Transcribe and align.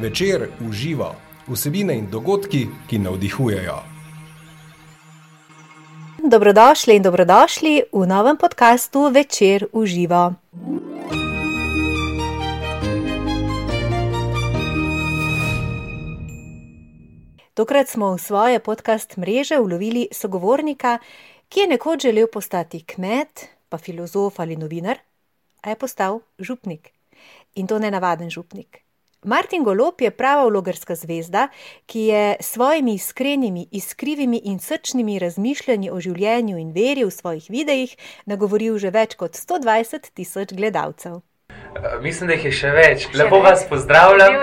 Večer 0.00 0.48
uživa 0.68 1.14
vsebine 1.46 1.92
in 1.98 2.06
dogodki, 2.10 2.66
ki 2.88 2.98
navdihujejo. 2.98 3.76
Dobrodošli 6.30 6.96
in 6.96 7.02
dobrodošli 7.02 7.82
v 7.92 8.06
novem 8.06 8.36
podkastu 8.36 9.10
Večer 9.12 9.66
uživa. 9.72 10.34
Tokrat 17.54 17.88
smo 17.88 18.16
v 18.16 18.18
svoje 18.18 18.58
podcast 18.58 19.16
mreže 19.16 19.60
ulovili 19.60 20.08
sogovornika, 20.12 20.98
ki 21.48 21.60
je 21.60 21.68
nekoč 21.68 22.02
želel 22.02 22.26
postati 22.32 22.80
kmet, 22.80 23.48
pa 23.68 23.78
filozof 23.78 24.40
ali 24.40 24.56
novinar, 24.56 24.96
a 25.62 25.70
je 25.70 25.76
postal 25.76 26.20
župnik. 26.38 26.88
In 27.54 27.66
to 27.66 27.78
ne 27.78 27.90
navaden 27.90 28.30
župnik. 28.30 28.89
Martin 29.24 29.64
Golop 29.64 30.00
je 30.00 30.10
prava 30.10 30.46
vlogerska 30.48 30.94
zvezda, 30.94 31.48
ki 31.86 32.00
je 32.00 32.36
s 32.40 32.52
svojimi 32.52 32.94
iskrenimi, 32.94 33.66
iskrivimi 33.70 34.40
in 34.44 34.58
srčnimi 34.58 35.18
razmišljanji 35.18 35.90
o 35.90 36.00
življenju 36.00 36.56
in 36.58 36.72
veri 36.72 37.04
v 37.04 37.10
svojih 37.10 37.50
videih 37.52 37.92
nagovoril 38.26 38.78
že 38.78 38.90
več 38.90 39.14
kot 39.20 39.36
120 39.36 40.08
tisoč 40.14 40.56
gledalcev. 40.56 41.20
Mislim, 42.00 42.28
da 42.32 42.34
jih 42.34 42.44
je 42.48 42.52
še 42.52 42.70
več. 42.72 43.06
Še 43.10 43.18
Lepo 43.20 43.42
več? 43.42 43.44
vas 43.44 43.68
pozdravljam. 43.68 44.40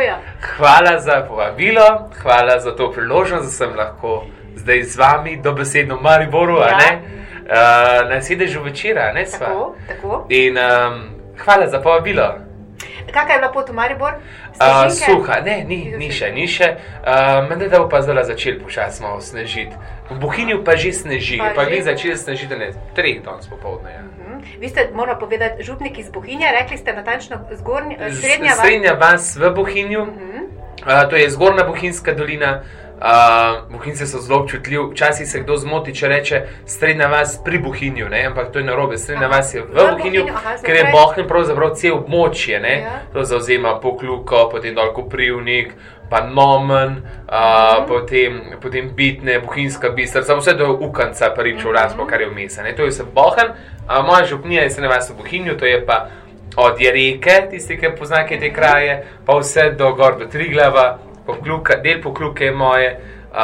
Hvala 0.57 0.99
za 1.01 1.23
povabilo, 1.25 1.87
hvala 2.21 2.59
za 2.59 2.75
to 2.75 2.91
priložnost, 2.93 3.49
da 3.49 3.51
sem 3.51 3.73
lahko 3.75 4.27
zdaj 4.61 4.83
z 4.83 4.97
vami, 4.97 5.37
dobesedno 5.41 5.97
v 5.97 6.05
Mariboru, 6.05 6.61
Ja. 6.61 6.69
ja. 6.69 6.77
ne, 6.77 6.91
uh, 7.49 8.09
na 8.13 8.21
sedežu 8.21 8.61
večera. 8.61 9.09
Ne, 9.13 9.25
sva. 9.25 9.47
Tako, 9.47 9.75
tako. 9.87 10.25
In 10.29 10.57
um, 10.57 11.01
hvala 11.41 11.65
za 11.67 11.81
povabilo. 11.81 12.46
Kakšna 13.07 13.33
je 13.33 13.39
bila 13.39 13.51
pot 13.51 13.69
v 13.69 13.73
Maribor? 13.73 14.13
Uh, 14.55 14.89
suha, 14.89 15.39
ne, 15.39 15.63
ni, 15.63 15.93
ni 15.93 16.11
še, 16.11 16.31
ni 16.31 16.43
še. 16.45 16.75
Uh, 16.99 17.47
Menda 17.47 17.67
da 17.67 17.79
bo 17.79 17.87
pa 17.87 18.01
zdaj 18.01 18.23
začel 18.25 18.59
počasi 18.59 18.99
malo 18.99 19.21
snežiti. 19.21 19.75
V 20.07 20.17
Bohinju 20.17 20.63
pa 20.63 20.75
že 20.75 20.91
sneži, 20.93 21.37
Pa 21.37 21.51
pa, 21.53 21.65
že? 21.65 21.83
začeti 21.83 22.17
snežiti 22.17 22.55
ne, 22.55 22.71
treh 22.93 23.19
danes 23.19 23.45
popovdne. 23.45 23.89
Ja. 23.89 24.01
Mhm. 24.01 24.59
Vi 24.59 24.67
ste, 24.69 24.89
moramo 24.93 25.19
povedati, 25.19 25.63
župnik 25.63 25.97
iz 25.97 26.09
Bohinja, 26.09 26.51
rekli 26.53 26.77
ste 26.77 26.93
natančno 26.93 27.43
zgornja, 27.53 27.97
srednja 28.11 28.51
vas. 28.51 28.59
Srednja 28.59 28.93
vas 28.93 29.35
v 29.35 29.43
Bohinju, 29.49 30.01
Mhm. 30.05 30.39
uh, 30.81 31.09
to 31.09 31.15
je 31.15 31.29
zgornja 31.29 31.63
Bohinjska 31.63 32.11
dolina. 32.13 32.51
Uh, 32.57 32.86
Bohinjci 33.69 34.07
so 34.07 34.19
zelo 34.19 34.39
občutljivi, 34.39 34.83
včasih 34.91 35.27
se 35.27 35.39
kdo 35.39 35.57
zmoti, 35.57 35.95
če 35.95 36.07
reče 36.07 36.37
srednja 36.65 37.07
vas 37.07 37.39
pri 37.43 37.57
Bohinju, 37.59 38.09
ne? 38.09 38.25
ampak 38.25 38.51
to 38.51 38.59
je 38.59 38.65
narobe. 38.65 38.97
Srednja 38.97 39.27
vas 39.27 39.53
je 39.53 39.61
v 39.61 39.65
Bohinju, 39.65 39.97
Bohinju, 39.97 40.25
aha, 40.29 40.55
ker 40.57 40.75
je 40.75 40.87
Bohinj 40.91 41.27
pravzaprav 41.27 41.75
cel 41.75 41.93
območje, 41.93 42.59
ne? 42.59 42.73
Ja. 42.77 43.01
to 43.13 43.23
zauzema 43.23 43.79
Pokluko, 43.79 44.49
potem 44.49 44.75
dol 44.75 44.93
Koprivnik, 44.93 45.73
pa 46.09 46.21
Nomen, 46.23 46.89
uh, 46.89 47.33
Mhm. 47.73 47.87
potem, 47.87 48.41
potem 48.61 48.89
Bitne, 48.89 49.39
Bohinjska 49.39 49.89
bistrica, 49.89 50.35
vse 50.35 50.53
do 50.53 50.71
Ukanca, 50.71 51.29
Paričev, 51.29 51.65
Mhm. 51.65 51.75
Raspo, 51.75 52.05
kar 52.05 52.21
je 52.21 52.29
vmes. 52.29 52.55
To 52.75 52.81
je 52.81 52.89
vse 52.89 53.03
Bohinj, 53.05 53.49
uh, 53.49 54.05
moja 54.05 54.25
župnija 54.25 54.63
je 54.63 54.69
srednja 54.69 54.89
vas 54.89 55.09
v 55.09 55.15
Bohinju, 55.15 55.57
to 55.57 55.65
je 55.65 55.85
pa 55.85 56.07
od 56.57 56.81
Jereke, 56.81 57.47
tisti, 57.51 57.77
ki 57.77 57.87
poznate 57.99 58.39
te 58.39 58.49
kraje, 58.49 58.95
pa 59.25 59.33
vse 59.35 59.69
do 59.71 59.93
gor 59.93 60.17
do 60.17 60.25
Triglava, 60.25 60.97
pokluka, 61.27 61.75
del 61.77 62.01
pokluke 62.01 62.45
je 62.45 62.51
moje. 62.53 62.89
Uh, 63.29 63.37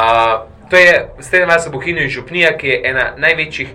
to 0.70 0.76
je 0.76 0.92
srednja 1.20 1.46
vas 1.46 1.66
v 1.66 1.72
Bohinju 1.72 2.02
in 2.02 2.08
župnija, 2.10 2.56
ki 2.56 2.68
je 2.68 2.80
ena 2.84 3.12
največjih 3.18 3.68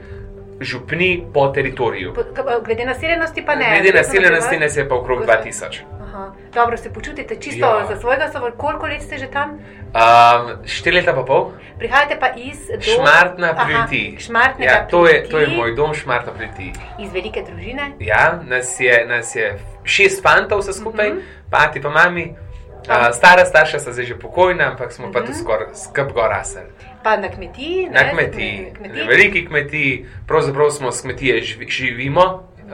župnij 0.61 1.21
po 1.33 1.47
teritoriju. 1.49 2.13
Po- 2.13 2.23
Glede 2.61 2.85
naseljenosti 2.85 3.45
pa 3.45 3.55
ne. 3.55 3.69
Glede 3.73 3.97
naseljenosti 3.97 4.57
nas 4.57 4.77
je 4.77 4.89
pa 4.89 4.95
okrog 4.95 5.21
2000. 5.21 5.79
Aha. 6.03 6.31
Dobro, 6.53 6.77
se 6.77 6.93
počutite 6.93 7.35
čisto 7.37 7.65
Ja. 7.67 7.85
za 7.87 7.95
svojega, 7.95 8.27
samo 8.27 8.51
koliko 8.51 8.87
let 8.87 9.01
ste 9.01 9.17
že 9.17 9.27
tam? 9.27 9.49
Um, 9.49 10.65
štiri 10.65 10.95
leta 10.95 11.13
pa 11.13 11.23
pol. 11.23 11.51
Prihajate 11.77 12.17
pa 12.19 12.27
iz 12.29 12.67
do... 12.67 12.81
Šmartna 12.81 13.55
pri 13.55 13.75
ti. 13.89 14.17
Ja, 14.59 14.85
to, 14.85 15.07
je, 15.07 15.23
to 15.23 15.39
je 15.39 15.47
moj 15.49 15.75
dom, 15.75 15.93
Šmartna 15.93 16.33
pri 16.33 16.47
ti. 16.57 16.71
Iz 16.99 17.13
velike 17.13 17.41
družine. 17.43 17.91
Ja, 17.99 18.39
nas 18.43 18.79
je, 18.79 19.05
nas 19.07 19.35
je 19.35 19.53
šest 19.83 20.23
fantov 20.23 20.59
vse 20.59 20.73
skupaj, 20.73 21.09
mm 21.09 21.11
Mhm. 21.11 21.19
-hmm. 21.19 21.51
pati 21.51 21.81
pa 21.81 21.89
mami. 21.91 22.35
Uh, 22.79 23.11
stara 23.13 23.45
starša 23.45 23.79
sta 23.79 23.91
zdaj 23.93 24.05
že 24.05 24.19
pokojna, 24.19 24.63
ampak 24.71 24.91
smo 24.91 25.05
mm 25.05 25.09
-hmm. 25.09 25.13
pa 25.13 25.19
Mhm. 25.19 25.27
tu 25.27 25.33
skoraj 25.33 25.67
skrb 25.73 26.11
gor 26.11 26.29
rasel. 26.29 26.63
Pa 27.03 27.17
na 27.17 27.29
kmetiji. 27.29 27.89
Na 27.91 28.01
ne, 28.01 28.11
kmetiji, 28.11 28.71
na 28.71 28.77
kmetiji. 28.77 29.07
veliki 29.07 29.45
kmetiji, 29.47 30.05
pravzaprav 30.27 30.69
smo 30.69 30.91
s 30.91 31.01
kmetije 31.01 31.41
živi, 31.41 31.67
živimo, 31.69 32.21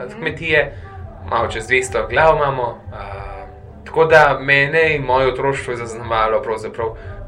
od 0.02 0.10
Mhm. 0.10 0.20
kmetije, 0.20 0.72
malo 1.30 1.48
čez 1.48 1.66
200 1.68 2.08
glav 2.08 2.36
imamo. 2.36 2.62
Uh, 2.62 2.96
tako 3.84 4.04
da 4.04 4.38
mene 4.40 4.94
in 4.96 5.02
moje 5.02 5.26
otroštvo 5.28 5.72
je 5.72 5.76
zaznamovalo 5.76 6.42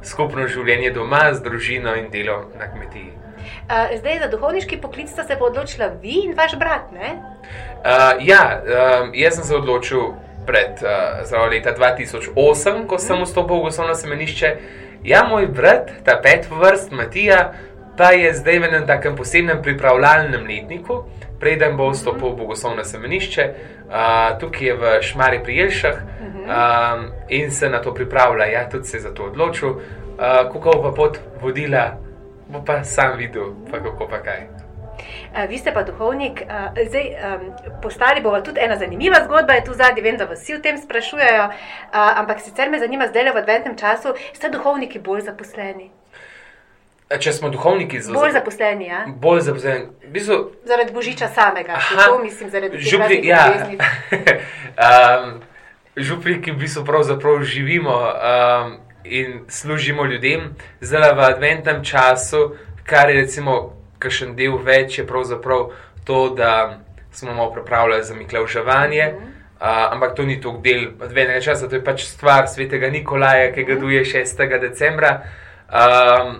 skupno 0.02 0.46
življenje 0.48 0.90
doma 0.90 1.34
z 1.34 1.42
družino 1.42 1.96
in 1.96 2.10
delo 2.10 2.44
na 2.58 2.72
kmetiji. 2.72 3.12
Uh, 3.68 3.98
zdaj 3.98 4.18
za 4.18 4.28
duhovniški 4.28 4.76
poklic 4.80 5.10
sta 5.10 5.24
se 5.24 5.36
odločila 5.40 5.86
vi 6.02 6.22
in 6.24 6.34
vaš 6.36 6.58
brat, 6.58 6.92
ne? 6.92 7.10
Uh, 7.12 8.26
ja, 8.26 8.62
um, 9.02 9.10
jaz 9.14 9.34
sem 9.34 9.44
se 9.44 9.56
odločil 9.56 10.00
pred 10.48 10.80
uh, 10.80 11.50
leta 11.50 11.76
2008, 11.76 12.86
ko 12.88 12.96
sem 12.96 13.20
vstopil 13.20 13.60
v 13.60 13.68
gosovno 13.68 13.94
semenišče. 13.94 14.52
Ja, 15.04 15.22
moj 15.28 15.46
brat, 15.52 15.92
ta 16.08 16.16
pet 16.24 16.48
vrst, 16.48 16.90
Matija, 16.96 17.52
pa 17.98 18.14
je 18.16 18.32
zdaj 18.34 18.58
v 18.58 18.68
enem 18.70 18.86
takem 18.88 19.16
posebnem 19.18 19.60
pripravljalnem 19.62 20.48
letniku, 20.48 21.04
preden 21.38 21.76
bo 21.76 21.90
vstopil 21.92 22.32
v 22.32 22.40
bogoslovno 22.40 22.84
semenišče, 22.88 23.44
uh, 23.86 24.38
tukaj 24.40 24.66
je 24.66 24.78
v 24.80 24.94
Šmari 25.04 25.42
pri 25.44 25.60
Jelšah 25.60 25.98
um, 26.48 27.10
in 27.28 27.50
se 27.50 27.68
na 27.68 27.82
to 27.84 27.94
pripravlja. 27.94 28.44
Ja, 28.44 28.68
tudi 28.68 28.88
se 28.88 28.96
je 28.96 29.00
za 29.00 29.14
to 29.14 29.28
odločil. 29.28 29.68
Uh, 29.68 30.48
kako 30.50 30.70
bo 30.70 30.82
pa 30.82 30.92
pot 30.96 31.20
vodila, 31.42 31.98
bo 32.48 32.64
pa 32.64 32.82
sam 32.84 33.18
videl, 33.18 33.54
pa 33.70 33.78
kako 33.78 34.08
pa 34.08 34.22
kaj. 34.24 34.57
Uh, 34.98 35.44
vi 35.48 35.58
ste 35.58 35.72
pa 35.72 35.82
duhovnik, 35.82 36.42
uh, 36.46 36.72
zdaj 36.88 37.06
postali 37.82 38.20
bomo 38.20 38.40
tudi 38.40 38.60
ena 38.60 38.76
zanimiva 38.76 39.24
zgodba, 39.24 39.58
je 39.58 39.64
tu 39.64 39.74
zadnji, 39.74 40.02
vem, 40.02 40.16
da 40.16 40.24
vas 40.24 40.42
vsi 40.42 40.58
o 40.58 40.62
tem 40.64 40.78
sprašujejo, 40.78 41.46
uh, 41.48 41.54
ampak 41.92 42.40
sicer 42.40 42.70
me 42.70 42.78
zanima 42.78 43.06
zdaj 43.08 43.24
le 43.24 43.32
v 43.32 43.44
adventnem 43.44 43.76
času, 43.76 44.14
ste 44.32 44.50
duhovniki 44.50 44.98
bolj 44.98 45.26
zaposleni? 45.30 45.90
Če 47.08 47.32
smo 47.32 47.48
duhovniki, 47.48 48.02
zelo 48.04 48.20
Bolj 48.20 48.34
zaposleni, 48.36 48.86
ja? 48.90 49.06
bolj 49.08 49.40
zaposleni. 49.46 49.86
V 50.04 50.10
bistvu, 50.12 50.36
Zaradi 50.68 50.92
božiča 50.92 51.30
samega, 51.32 51.78
Aha. 51.80 52.04
to 52.04 52.18
mislim, 52.20 52.50
zaradi 52.50 52.76
raznih 52.76 53.24
ja. 53.24 53.46
um, 54.76 55.40
župniki 56.08 56.52
v 56.52 56.60
bistvu 56.60 56.84
pravzaprav 56.84 57.40
živimo 57.48 57.96
um, 57.96 58.76
in 59.04 59.40
služimo 59.48 60.04
ljudem, 60.04 60.52
zdaj 60.80 61.14
v 61.16 61.24
adventnem 61.30 61.80
času, 61.84 62.52
kar 62.84 63.08
je 63.08 63.22
recimo 63.22 63.77
kakšen 63.98 64.36
del 64.36 64.58
več, 64.64 64.98
je 64.98 65.06
pravzaprav 65.06 65.70
to, 66.04 66.28
da 66.36 66.78
smo 67.12 67.34
malo 67.34 67.52
pripravljali 67.52 68.04
za 68.04 68.14
miklauževanje. 68.14 69.12
Uh, 69.60 69.92
ampak 69.92 70.14
to 70.14 70.22
ni 70.22 70.40
tako 70.40 70.60
del 70.62 70.84
adventnega 71.02 71.40
časa, 71.40 71.68
to 71.68 71.74
je 71.74 71.84
pač 71.84 72.04
stvar 72.06 72.46
svetega 72.46 72.90
Nikolaja, 72.94 73.50
ki 73.52 73.64
ga 73.66 73.74
duje 73.74 74.04
6. 74.06 74.60
decembra. 74.60 75.22
Um, 75.66 76.36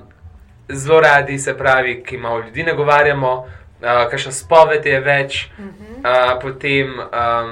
zelo 0.69 1.01
radi 1.01 1.39
se 1.39 1.57
pravi, 1.59 2.03
ki 2.07 2.19
malo 2.19 2.45
ljudi 2.47 2.63
nagovarjamo, 2.63 3.33
uh, 3.35 4.07
kakšna 4.11 4.33
spoved 4.33 4.87
je 4.87 5.01
več, 5.01 5.49
uh, 5.59 6.39
potem 6.43 6.95
um, 6.95 7.51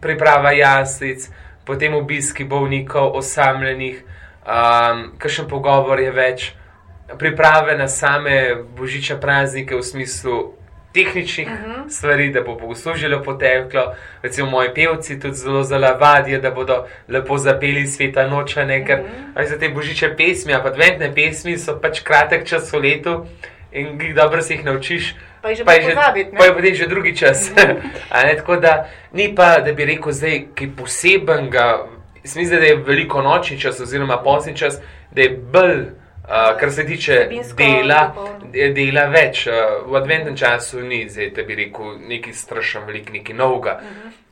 priprava 0.00 0.52
jaslic, 0.52 1.26
potem 1.66 1.94
obiski 1.94 2.44
bolnikov, 2.44 3.16
osamljenih, 3.18 4.04
um, 4.46 5.08
kakšen 5.18 5.48
pogovor 5.50 6.00
je 6.00 6.12
več, 6.14 6.52
priprave 7.18 7.78
na 7.78 7.88
same 7.88 8.54
božične 8.76 9.20
praznike 9.20 9.76
v 9.76 9.82
smislu. 9.82 10.54
Tehničnih 10.94 11.48
uh 11.48 11.54
-huh. 11.54 11.90
stvari, 11.90 12.30
da 12.30 12.40
bo 12.40 12.54
bogoslužilo 12.54 13.22
poteklo, 13.22 13.94
recimo 14.22 14.50
moji 14.50 14.68
pevci 14.74 15.20
tudi 15.20 15.34
zelo 15.34 15.62
zalavadijo, 15.62 16.40
da 16.40 16.50
bodo 16.50 16.86
lepo 17.08 17.38
zapeli 17.38 17.86
sveta 17.86 18.28
noča, 18.28 18.64
ne, 18.64 18.86
ker 18.86 19.00
uh 19.00 19.06
-huh. 19.34 19.46
za 19.46 19.58
te 19.58 19.68
božične 19.68 20.16
pesmi, 20.16 20.52
pa 20.52 20.68
adventne 20.68 21.14
pesmi 21.14 21.58
so 21.58 21.80
pač 21.80 22.00
kratek 22.00 22.46
čas 22.46 22.72
v 22.72 22.76
letu 22.76 23.26
in 23.72 24.14
dobro 24.14 24.42
se 24.42 24.54
jih 24.54 24.64
naučiš. 24.64 25.14
Pa 25.42 25.48
jih 25.48 25.58
že 25.58 25.64
Pa 25.64 25.72
je 25.72 25.82
že, 25.82 25.94
pozabiti, 25.94 26.32
ne? 26.32 26.38
pa 26.38 26.44
je 26.44 26.54
potem 26.54 26.74
že 26.74 26.86
drugi 26.86 27.16
čas. 27.16 27.52
A 28.14 28.22
ne, 28.22 28.36
tako 28.36 28.56
da 28.56 28.88
ni 29.12 29.34
pa, 29.34 29.60
da 29.60 29.72
bi 29.72 29.84
rekel, 29.84 30.12
zdaj, 30.12 30.44
kaj 30.54 30.68
posebenega. 30.76 31.86
Mislim, 32.22 32.48
da 32.48 32.56
je 32.56 32.76
veliko 32.76 33.22
nočni 33.22 33.60
čas, 33.60 33.80
oziroma 33.80 34.22
posni 34.22 34.56
čas, 34.56 34.80
da 35.10 35.22
je 35.22 35.30
bolj, 35.52 35.84
uh, 36.24 36.58
kar 36.60 36.72
se 36.72 36.86
tiče 36.86 37.12
Vsebinsko 37.12 37.56
dela, 37.56 38.14
dela 38.52 39.08
več. 39.12 39.46
Uh, 39.46 39.84
v 39.90 39.96
adventnem 39.96 40.36
času 40.36 40.80
ni, 40.80 41.04
zdaj, 41.08 41.30
da 41.36 41.42
bi 41.42 41.54
rekel, 41.54 41.98
neki 42.08 42.32
strašen 42.32 42.86
velik, 42.86 43.12
neki 43.12 43.34
novega. 43.34 43.80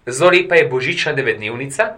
Zelo 0.07 0.31
lepa 0.31 0.57
je 0.59 0.69
božična 0.69 1.13
devetdnevnica. 1.13 1.93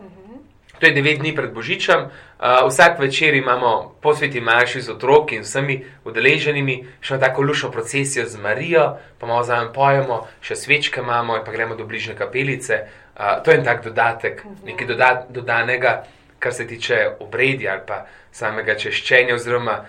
To 0.81 0.87
je 0.87 0.93
devet 0.93 1.19
dni 1.19 1.31
pred 1.35 1.53
Božičem, 1.55 2.01
uh, 2.05 2.67
vsak 2.69 2.99
večer 2.99 3.35
imamo 3.35 3.95
posveti 4.03 4.41
maši 4.41 4.81
z 4.81 4.91
otroki 4.91 5.39
in 5.39 5.43
vsemi 5.47 5.79
udeleženimi, 6.05 6.75
še 7.01 7.19
tako 7.23 7.43
lušno 7.43 7.71
procesijo 7.71 8.27
z 8.29 8.37
Marijo, 8.43 8.99
pa 9.19 9.27
malo 9.27 9.45
za 9.47 9.57
nami 9.63 9.71
pojemo, 9.75 10.27
še 10.43 10.57
svečke 10.57 11.01
imamo 11.01 11.39
in 11.39 11.45
pa 11.47 11.55
gremo 11.55 11.79
do 11.79 11.87
bližnje 11.87 12.19
kapelice. 12.19 12.81
Uh, 13.15 13.39
to 13.45 13.51
je 13.51 13.59
en 13.59 13.65
tak 13.65 13.85
dodatek, 13.85 14.43
nekaj 14.67 14.87
doda 14.87 15.11
dodanega. 15.31 16.03
Kar 16.39 16.53
se 16.53 16.67
tiče 16.67 17.17
obredja 17.21 17.73
ali 17.73 17.83
pa 17.87 18.05
samega 18.33 18.75
češčenja, 18.75 19.35
oziroma 19.35 19.85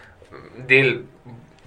del 0.58 1.02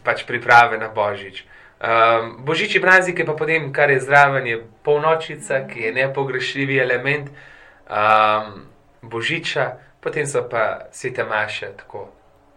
pač 0.04 0.24
priprave 0.26 0.78
na 0.78 0.88
božič. 0.88 1.44
Um, 1.78 2.44
praznik 2.82 3.18
je 3.18 3.26
pa 3.26 3.34
potem, 3.38 3.72
kar 3.72 3.90
je 3.90 4.00
zraven, 4.00 4.46
je 4.46 4.62
polnočica, 4.82 5.66
ki 5.68 5.80
je 5.80 5.92
nepogrešljivi 5.92 6.78
element 6.78 7.30
um, 7.30 8.66
božiča, 9.02 9.78
potem 10.00 10.26
so 10.26 10.42
pa 10.48 10.88
svete 10.90 11.24
maše, 11.24 11.70
tako 11.76 12.08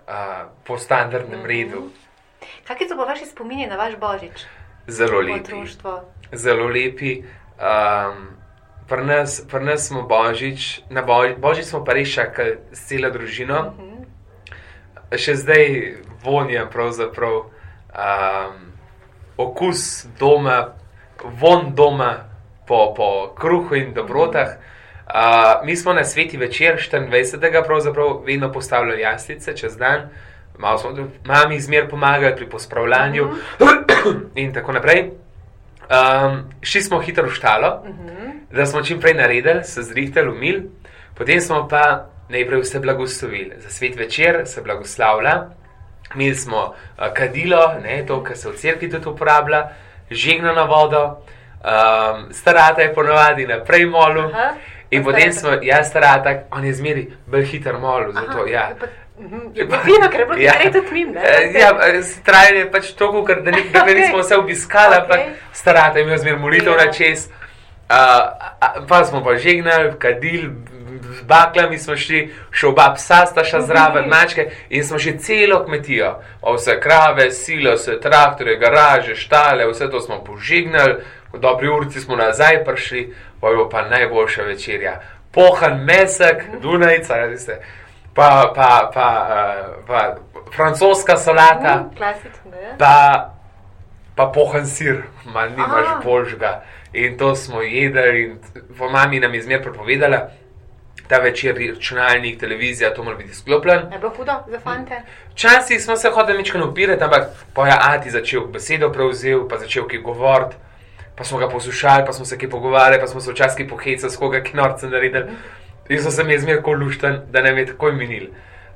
uh, 0.08 0.50
po 0.66 0.78
standardnem 0.78 1.46
redu. 1.46 1.92
Kakšni 2.66 2.90
so 2.90 2.98
pa 2.98 3.06
vaši 3.06 3.26
spomini 3.26 3.68
na 3.68 3.78
vaš 3.78 4.00
božič? 4.02 4.46
Zelo 4.88 5.22
lepi. 5.22 5.54
Zelo 6.34 6.68
lepi. 6.68 7.22
Um, 7.62 8.41
Pri 8.92 9.06
nas, 9.08 9.40
pri 9.48 9.64
nas 9.64 9.88
smo 9.88 10.02
božič, 10.04 10.84
na 10.92 11.00
božič, 11.00 11.40
božič 11.40 11.66
smo 11.66 11.80
pa 11.80 11.96
res 11.96 12.12
čakali 12.12 12.60
s 12.76 12.92
celo 12.92 13.08
družino. 13.08 13.72
Še 15.16 15.36
zdaj 15.40 15.64
vonja 16.20 16.66
pravzaprav 16.68 17.38
um, 17.40 18.58
okus 19.40 20.04
doma, 20.20 20.76
von 21.24 21.72
doma 21.72 22.28
po, 22.68 22.92
po 22.92 23.32
kruhu 23.32 23.80
in 23.80 23.96
dobrotah. 23.96 24.60
Uh, 25.08 25.64
mi 25.64 25.80
smo 25.80 25.96
na 25.96 26.04
sveti 26.04 26.36
večer 26.36 26.76
24. 26.76 27.64
pravzaprav 27.64 28.28
vedno 28.28 28.52
postavljali 28.52 29.02
jaslice 29.02 29.56
čez 29.56 29.80
dan, 29.80 30.10
malo 30.60 30.78
smo 30.78 30.92
tudi 30.92 31.24
mami 31.24 31.60
zmer 31.60 31.88
pomagali 31.90 32.36
pri 32.36 32.50
pospravljanju 32.50 33.30
in 34.44 34.54
tako 34.54 34.72
naprej. 34.72 35.12
Um, 35.92 36.44
šli 36.62 36.82
smo 36.82 37.00
hitro 37.00 37.28
v 37.28 37.36
štalo, 37.40 37.84
da 38.52 38.66
smo 38.66 38.82
čim 38.82 39.00
prej 39.00 39.14
naredili, 39.14 39.64
se 39.64 39.82
zrihtali, 39.82 40.30
umil, 40.30 40.62
potem 41.16 41.42
smo 41.42 41.68
pa 41.68 42.06
najprej 42.30 42.62
vse 42.62 42.80
blagoslovili. 42.80 43.56
Za 43.58 43.70
svet 43.70 43.96
večer 43.96 44.42
se 44.46 44.62
blagoslavlja, 44.62 45.42
imeli 46.16 46.36
smo 46.36 46.58
uh, 46.58 46.74
kadilo, 47.14 47.74
ne, 47.84 48.06
to, 48.06 48.24
kar 48.24 48.38
se 48.38 48.50
v 48.50 48.56
cerkvi 48.56 48.90
tudi 48.90 49.10
uporablja, 49.10 49.70
žegno 50.12 50.54
na 50.54 50.64
vodo, 50.64 51.04
um, 51.06 52.34
starata 52.34 52.82
je 52.82 52.94
ponovadi 52.94 53.48
naprej 53.48 53.86
molu. 53.86 54.22
Aha. 54.24 54.54
In 54.92 55.04
potem 55.04 55.34
smo, 55.34 55.50
jaz 55.62 55.88
starata, 55.88 56.30
on 56.52 56.66
je 56.66 56.74
zmeri 56.74 57.06
bolj 57.26 57.46
hiter 57.46 57.78
molu, 57.80 58.12
zato 58.12 58.48
ja. 58.48 58.66
Je 58.68 58.76
pa, 58.76 58.86
mhm, 59.20 59.40
je 59.54 59.70
pa 59.70 59.78
fino, 59.80 60.10
ker 60.12 60.20
je 60.20 60.26
bilo 60.26 60.40
Ja. 60.44 60.54
tudi 60.74 61.06
ne? 61.06 61.22
Eh, 61.24 61.60
Ja, 61.60 61.70
eh, 61.88 62.02
trajanje 62.26 62.60
je 62.60 62.72
pač 62.72 62.92
toliko, 62.92 63.36
da, 63.36 63.52
ni, 63.52 63.64
da 63.74 63.80
okay. 63.86 63.96
Nismo 63.96 64.18
vse 64.20 64.38
obiskali, 64.38 64.96
ampak 64.96 65.20
Okej. 65.20 65.34
starata 65.54 66.00
je 66.00 66.04
imela 66.04 66.18
zmer 66.18 66.38
molitev 66.38 66.74
Ja. 66.74 66.86
na 66.86 66.92
čez. 66.92 67.30
Uh, 67.92 68.88
pa 68.88 69.04
smo 69.06 69.24
pa 69.24 69.36
žegnali, 69.38 69.92
kadil, 70.00 70.50
z 71.12 71.24
baklami 71.28 71.78
smo 71.78 71.96
šli, 71.98 72.22
še 72.52 72.68
oba 72.70 72.94
psa 72.96 73.26
sta 73.28 73.44
še 73.44 73.60
zraven, 73.68 74.08
mačke 74.08 74.46
in 74.70 74.84
smo 74.84 74.96
že 74.98 75.18
celo 75.20 75.64
kmetijo. 75.66 76.14
O, 76.42 76.56
Vse 76.56 76.78
krave, 76.80 77.32
silo, 77.32 77.74
vse 77.76 77.98
traktore, 78.00 78.56
garaže, 78.56 79.16
štale, 79.16 79.68
vse 79.68 79.90
to 79.92 80.00
smo 80.00 80.22
požignali, 80.24 81.02
v 81.34 81.40
dobri 81.40 81.68
urici 81.68 82.00
smo 82.00 82.16
nazaj 82.16 82.64
prišli, 82.64 83.04
pa 83.42 83.50
je 83.50 83.68
pa 83.72 83.82
najboljša 83.90 84.44
večerja. 84.44 84.94
Pohan 85.32 85.84
mesek, 85.84 86.44
Dunajca, 86.62 87.16
veste, 87.28 87.60
pa, 88.16 88.52
pa, 88.56 88.92
pa, 88.94 89.08
uh, 89.28 89.84
pa 89.88 90.16
francoska 90.56 91.18
solata, 91.18 91.76
Mhm, 91.76 91.96
Klasično, 91.98 92.56
ja. 92.56 92.76
pa, 92.80 92.96
pa 94.16 94.26
pohan 94.32 94.66
sir, 94.66 95.04
manj 95.26 95.52
nimaš 95.56 95.88
Aha. 95.88 96.02
božga. 96.04 96.62
In 96.94 97.18
to 97.18 97.36
smo 97.36 97.62
jedli, 97.62 98.24
in 98.24 98.40
po 98.78 98.90
mami 98.90 99.20
nam 99.20 99.34
je 99.34 99.42
zmer 99.42 99.62
prepovedala, 99.64 100.30
ta 101.08 101.18
večer 101.18 101.56
računalnik, 101.76 102.40
televizija, 102.40 102.94
to 102.94 103.04
mora 103.04 103.18
biti 103.18 103.36
sklopljen. 103.36 103.80
Je 103.92 104.00
bilo 104.00 104.12
hudo 104.18 104.34
za 104.48 104.60
fante? 104.60 105.02
Včasih 105.32 105.82
smo 105.84 105.96
se 105.96 106.10
hodili 106.10 106.38
nekaj 106.38 106.62
upirati, 106.62 107.04
ampak 107.04 107.24
pa 107.54 107.68
je 107.68 107.74
Ati 107.80 108.10
začel 108.10 108.42
besedo 108.42 108.92
prevzel, 108.92 109.48
pa 109.48 109.58
začel 109.58 109.88
kaj 109.88 110.00
govoriti, 110.00 110.56
pa 111.16 111.24
smo 111.24 111.38
ga 111.38 111.50
poslušali, 111.50 112.06
pa 112.06 112.14
smo 112.14 112.26
se 112.26 112.38
kaj 112.38 112.50
pogovarjali, 112.50 113.02
pa 113.02 113.08
smo 113.08 113.22
se 113.22 113.32
včasih 113.32 113.68
pohecali, 113.70 114.12
s 114.12 114.18
koga 114.18 114.44
ki 114.44 114.58
norce 114.58 114.88
naredili. 114.88 115.26
In 115.90 116.04
so 116.04 116.12
se 116.12 116.24
mi 116.24 116.40
zmer 116.40 116.62
kol 116.62 116.80
lušten, 116.80 117.22
da 117.32 117.42
nam 117.42 117.58
je 117.58 117.66
takoj 117.66 117.92
minil. 117.92 118.28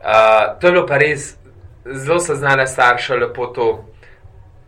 Uh, 0.03 0.59
to 0.59 0.67
je 0.67 0.71
bilo 0.71 0.87
pa 0.87 0.97
res 0.97 1.37
zelo 1.85 2.19
seznana 2.19 2.67
starša, 2.67 3.15
lepo 3.15 3.47
to. 3.47 3.85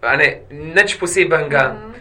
Ne, 0.01 0.41
nič 0.49 0.99
posebenega, 0.99 1.73
mm 1.73 1.91
-hmm. 1.91 1.96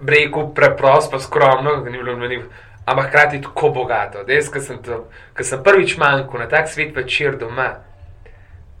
Breku, 0.00 0.54
preprosto, 0.54 1.10
pa 1.10 1.18
skromno, 1.18 1.76
ni 1.84 1.98
bilo 1.98 2.16
meni, 2.16 2.42
ampak 2.86 3.06
hkrati 3.06 3.42
tako 3.42 3.70
bogato. 3.70 4.24
Da 4.24 4.32
Jaz, 4.32 4.50
ki 4.52 4.60
sem, 4.60 4.82
to- 4.82 5.04
sem 5.40 5.62
prvič 5.62 5.96
manjkal 5.98 6.40
na 6.40 6.48
tak 6.48 6.68
svet 6.68 6.96
večer 6.96 7.36
doma, 7.36 7.74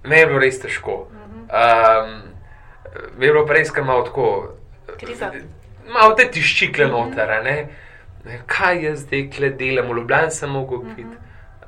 me 0.04 0.18
je 0.18 0.26
bilo 0.26 0.38
res 0.38 0.60
težko. 0.60 1.08
Um, 1.48 2.22
me 3.16 3.26
je 3.26 3.32
bilo 3.32 3.46
pa 3.46 3.52
res, 3.52 3.70
ker 3.70 3.84
malo 3.84 4.04
tako. 4.04 4.54
Kriza. 4.98 5.32
Malo 5.88 6.14
te 6.14 6.28
tiščikle 6.30 6.86
noter, 6.86 7.30
a 7.30 7.42
ne. 7.42 7.68
Ne, 8.24 8.40
Kaj 8.46 8.82
jaz 8.84 9.04
zdaj 9.06 9.30
kle 9.30 9.50
delam, 9.50 9.88
v 9.88 10.00
Ljubljani 10.00 10.30
sem 10.30 10.50
mogel 10.50 10.82
biti. 10.96 11.16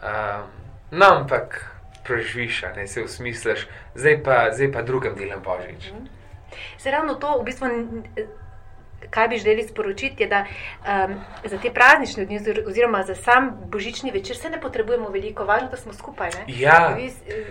Um, 0.00 0.48
no, 0.90 1.06
ampak 1.06 1.60
preživiš, 2.04 2.62
ne 2.76 2.86
se 2.86 3.02
usmisliš, 3.04 3.66
zdaj 3.94 4.22
pa, 4.22 4.50
zdaj 4.52 4.72
pa 4.72 4.82
drugem 4.82 5.14
delam 5.14 5.42
božič. 5.44 5.92
Se 6.78 6.90
ravno 6.90 7.14
to, 7.14 7.38
v 7.38 7.44
bistvu, 7.44 7.68
kaj 9.10 9.28
bi 9.28 9.38
želeli 9.38 9.62
sporočiti, 9.64 10.22
je, 10.22 10.28
da 10.28 10.44
um, 11.04 11.14
za 11.44 11.58
te 11.58 11.70
praznične 11.70 12.24
dni, 12.24 12.38
ozir- 12.38 12.62
oziroma 12.66 13.02
za 13.02 13.14
sam 13.16 13.58
božični 13.66 14.10
večer, 14.10 14.36
se 14.36 14.50
ne 14.50 14.60
potrebujemo 14.60 15.08
veliko, 15.08 15.44
važno, 15.44 15.68
da 15.68 15.76
smo 15.76 15.92
skupaj. 15.92 16.30
Ne? 16.30 16.44
Ja. 16.48 16.94
Vi, 16.96 17.06
eh, 17.28 17.44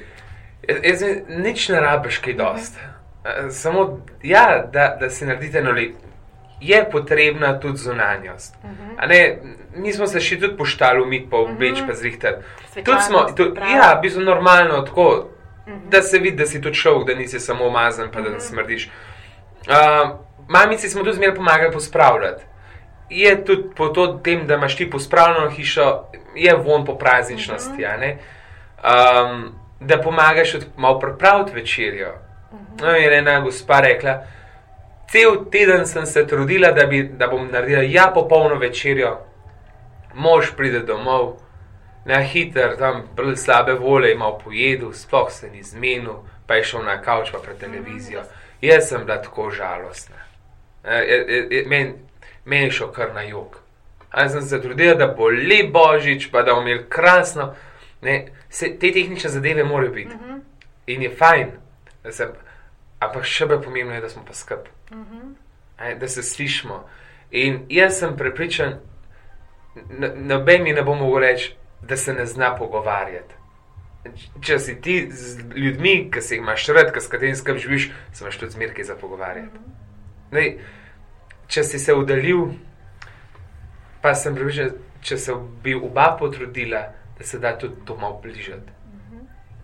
Jaz- 0.63 0.83
Jaz 0.83 1.03
nič 1.29 1.69
ne 1.69 1.79
rabiš 1.79 2.17
kaj 2.17 2.33
dost. 2.35 2.77
Eh, 3.25 3.49
Samo, 3.51 3.85
ja, 4.23 4.43
da, 4.65 4.97
da 4.99 5.09
si 5.09 5.25
naredite 5.25 5.61
noli. 5.61 5.95
Je 6.61 6.89
potrebna 6.91 7.59
tudi 7.59 7.77
zunanjost. 7.77 8.55
A 8.97 9.05
Ne, 9.07 9.37
mi 9.75 9.93
smo 9.93 10.07
se 10.07 10.19
še 10.19 10.39
tudi 10.39 10.57
poštali, 10.57 11.01
umiti, 11.01 11.27
pa 11.31 11.37
obleči, 11.37 11.83
pa 11.87 11.93
zrihtati. 11.93 12.43
Tudi 12.75 13.01
smo, 13.01 13.23
tudi, 13.31 13.61
ja, 13.61 13.93
v 13.93 14.01
bistvu 14.01 14.21
normalno 14.21 14.81
tako, 14.81 15.29
da 15.87 16.01
se 16.01 16.19
vidi, 16.19 16.37
da 16.37 16.45
si 16.45 16.61
tudi 16.61 16.75
šel, 16.75 17.03
da 17.03 17.15
nisi 17.15 17.39
samo 17.39 17.65
umazan, 17.65 18.11
pa 18.11 18.21
da 18.21 18.29
ne 18.29 18.39
smrdiš. 18.39 18.89
Uh, 19.61 20.19
mamici 20.49 20.89
smo 20.89 21.03
tudi 21.03 21.15
zmeraj 21.15 21.35
pomagali 21.35 21.71
pospravljati. 21.73 22.43
Je 23.09 23.45
tudi 23.45 23.69
po 23.75 23.87
to, 23.87 24.07
tem, 24.23 24.47
da 24.47 24.55
imaš 24.55 24.75
ti 24.75 24.89
pospravljeno 24.89 25.49
hišo, 25.49 26.03
je 26.35 26.55
von 26.55 26.85
po 26.85 26.97
prazničnosti. 26.97 27.85
a 27.85 27.97
ne. 27.97 28.17
Um, 28.83 29.59
da 29.79 30.01
pomagaš 30.01 30.51
tudi 30.51 30.65
malo 30.77 30.99
pripraviti 30.99 31.55
večerjo. 31.55 32.13
No, 32.81 32.97
in 32.97 33.13
ena 33.13 33.39
gospa 33.39 33.79
rekla, 33.79 34.23
cel 35.11 35.45
teden 35.51 35.87
sem 35.87 36.05
se 36.05 36.27
trudila, 36.27 36.71
da, 36.71 36.85
bi, 36.85 37.03
da 37.03 37.27
bom 37.27 37.47
naredila 37.51 37.81
ja 37.81 38.11
popolno 38.13 38.55
večerjo, 38.55 39.17
mož 40.13 40.51
pride 40.57 40.79
domov, 40.79 41.33
na 42.05 42.21
hiter, 42.21 42.77
tam 42.77 43.03
brez 43.15 43.43
slabe 43.43 43.73
volje, 43.73 44.13
ima 44.13 44.31
pojedel, 44.43 44.93
sploh 44.93 45.31
se 45.31 45.49
ni 45.49 45.63
zmenil, 45.63 46.23
pa 46.47 46.55
je 46.55 46.63
šel 46.63 46.83
na 46.83 47.01
kavč 47.01 47.31
pa 47.31 47.37
pred 47.37 47.57
televizijo. 47.57 48.23
Jaz 48.61 48.89
sem 48.89 49.05
bila 49.05 49.21
tako 49.21 49.51
žalostna. 49.51 50.28
E, 50.83 50.95
e, 50.95 51.47
e, 51.51 51.63
Meni 51.67 51.93
men 52.45 52.71
šel 52.71 52.91
kar 52.91 53.13
na 53.13 53.21
jug. 53.21 53.57
Jaz 54.17 54.31
sem 54.31 54.41
se 54.41 54.61
trudila, 54.61 54.95
da 54.95 55.07
bo 55.07 55.27
lep 55.29 55.71
božič, 55.71 56.31
pa 56.31 56.41
da 56.41 56.53
bomo 56.53 56.67
imeli 56.67 56.85
krasno. 56.89 57.53
Ne, 58.01 58.15
se, 58.49 58.77
te 58.79 58.91
tehnične 58.91 59.29
zadeve 59.29 59.63
morajo 59.63 59.91
biti. 59.91 60.15
In 60.87 61.01
je 61.01 61.09
fajn, 61.09 61.51
da 62.03 62.11
se, 62.11 62.29
ampak 62.99 63.23
še 63.23 63.45
bolj 63.45 63.61
pomembno 63.61 63.93
je, 63.93 64.01
da 64.01 64.09
smo 64.09 64.23
pa 64.25 64.33
skupaj. 64.33 64.71
Aj, 65.77 65.95
Da 65.95 66.07
se 66.07 66.23
slišimo. 66.23 66.79
In 67.31 67.65
jaz 67.69 67.99
sem 67.99 68.17
prepričan, 68.17 68.79
n- 69.91 70.13
noben 70.17 70.63
mi 70.63 70.73
ne 70.73 70.81
bo 70.81 70.95
mogel 70.95 71.19
reči, 71.21 71.53
da 71.81 71.97
se 71.97 72.13
ne 72.13 72.25
zna 72.25 72.55
pogovarjati. 72.55 73.35
Če 74.41 74.59
si 74.59 74.81
ti 74.81 75.11
z 75.11 75.43
ljudmi, 75.55 76.09
ki 76.11 76.21
se 76.21 76.35
jih 76.35 76.41
imaš 76.41 76.67
rad, 76.67 76.97
s 76.97 77.07
katerimi 77.07 77.35
skrb 77.35 77.57
živiš, 77.57 77.91
se 78.13 78.23
imaš 78.23 78.37
tudi 78.37 78.51
zmerke 78.51 78.83
za 78.83 78.95
pogovarjati. 78.95 79.59
Nej, 80.31 80.57
če 81.47 81.63
si 81.63 81.79
se 81.79 81.93
udalil, 81.93 82.51
pa 84.01 84.13
sem 84.15 84.35
pripričan, 84.35 84.75
če 85.01 85.17
se 85.17 85.35
bi 85.63 85.73
oba 85.75 86.11
potrudila, 86.19 86.83
da 87.17 87.25
se 87.25 87.39
da 87.39 87.55
tudi 87.57 87.81
to 87.85 87.97
malo 87.97 88.19
bližati. 88.23 88.77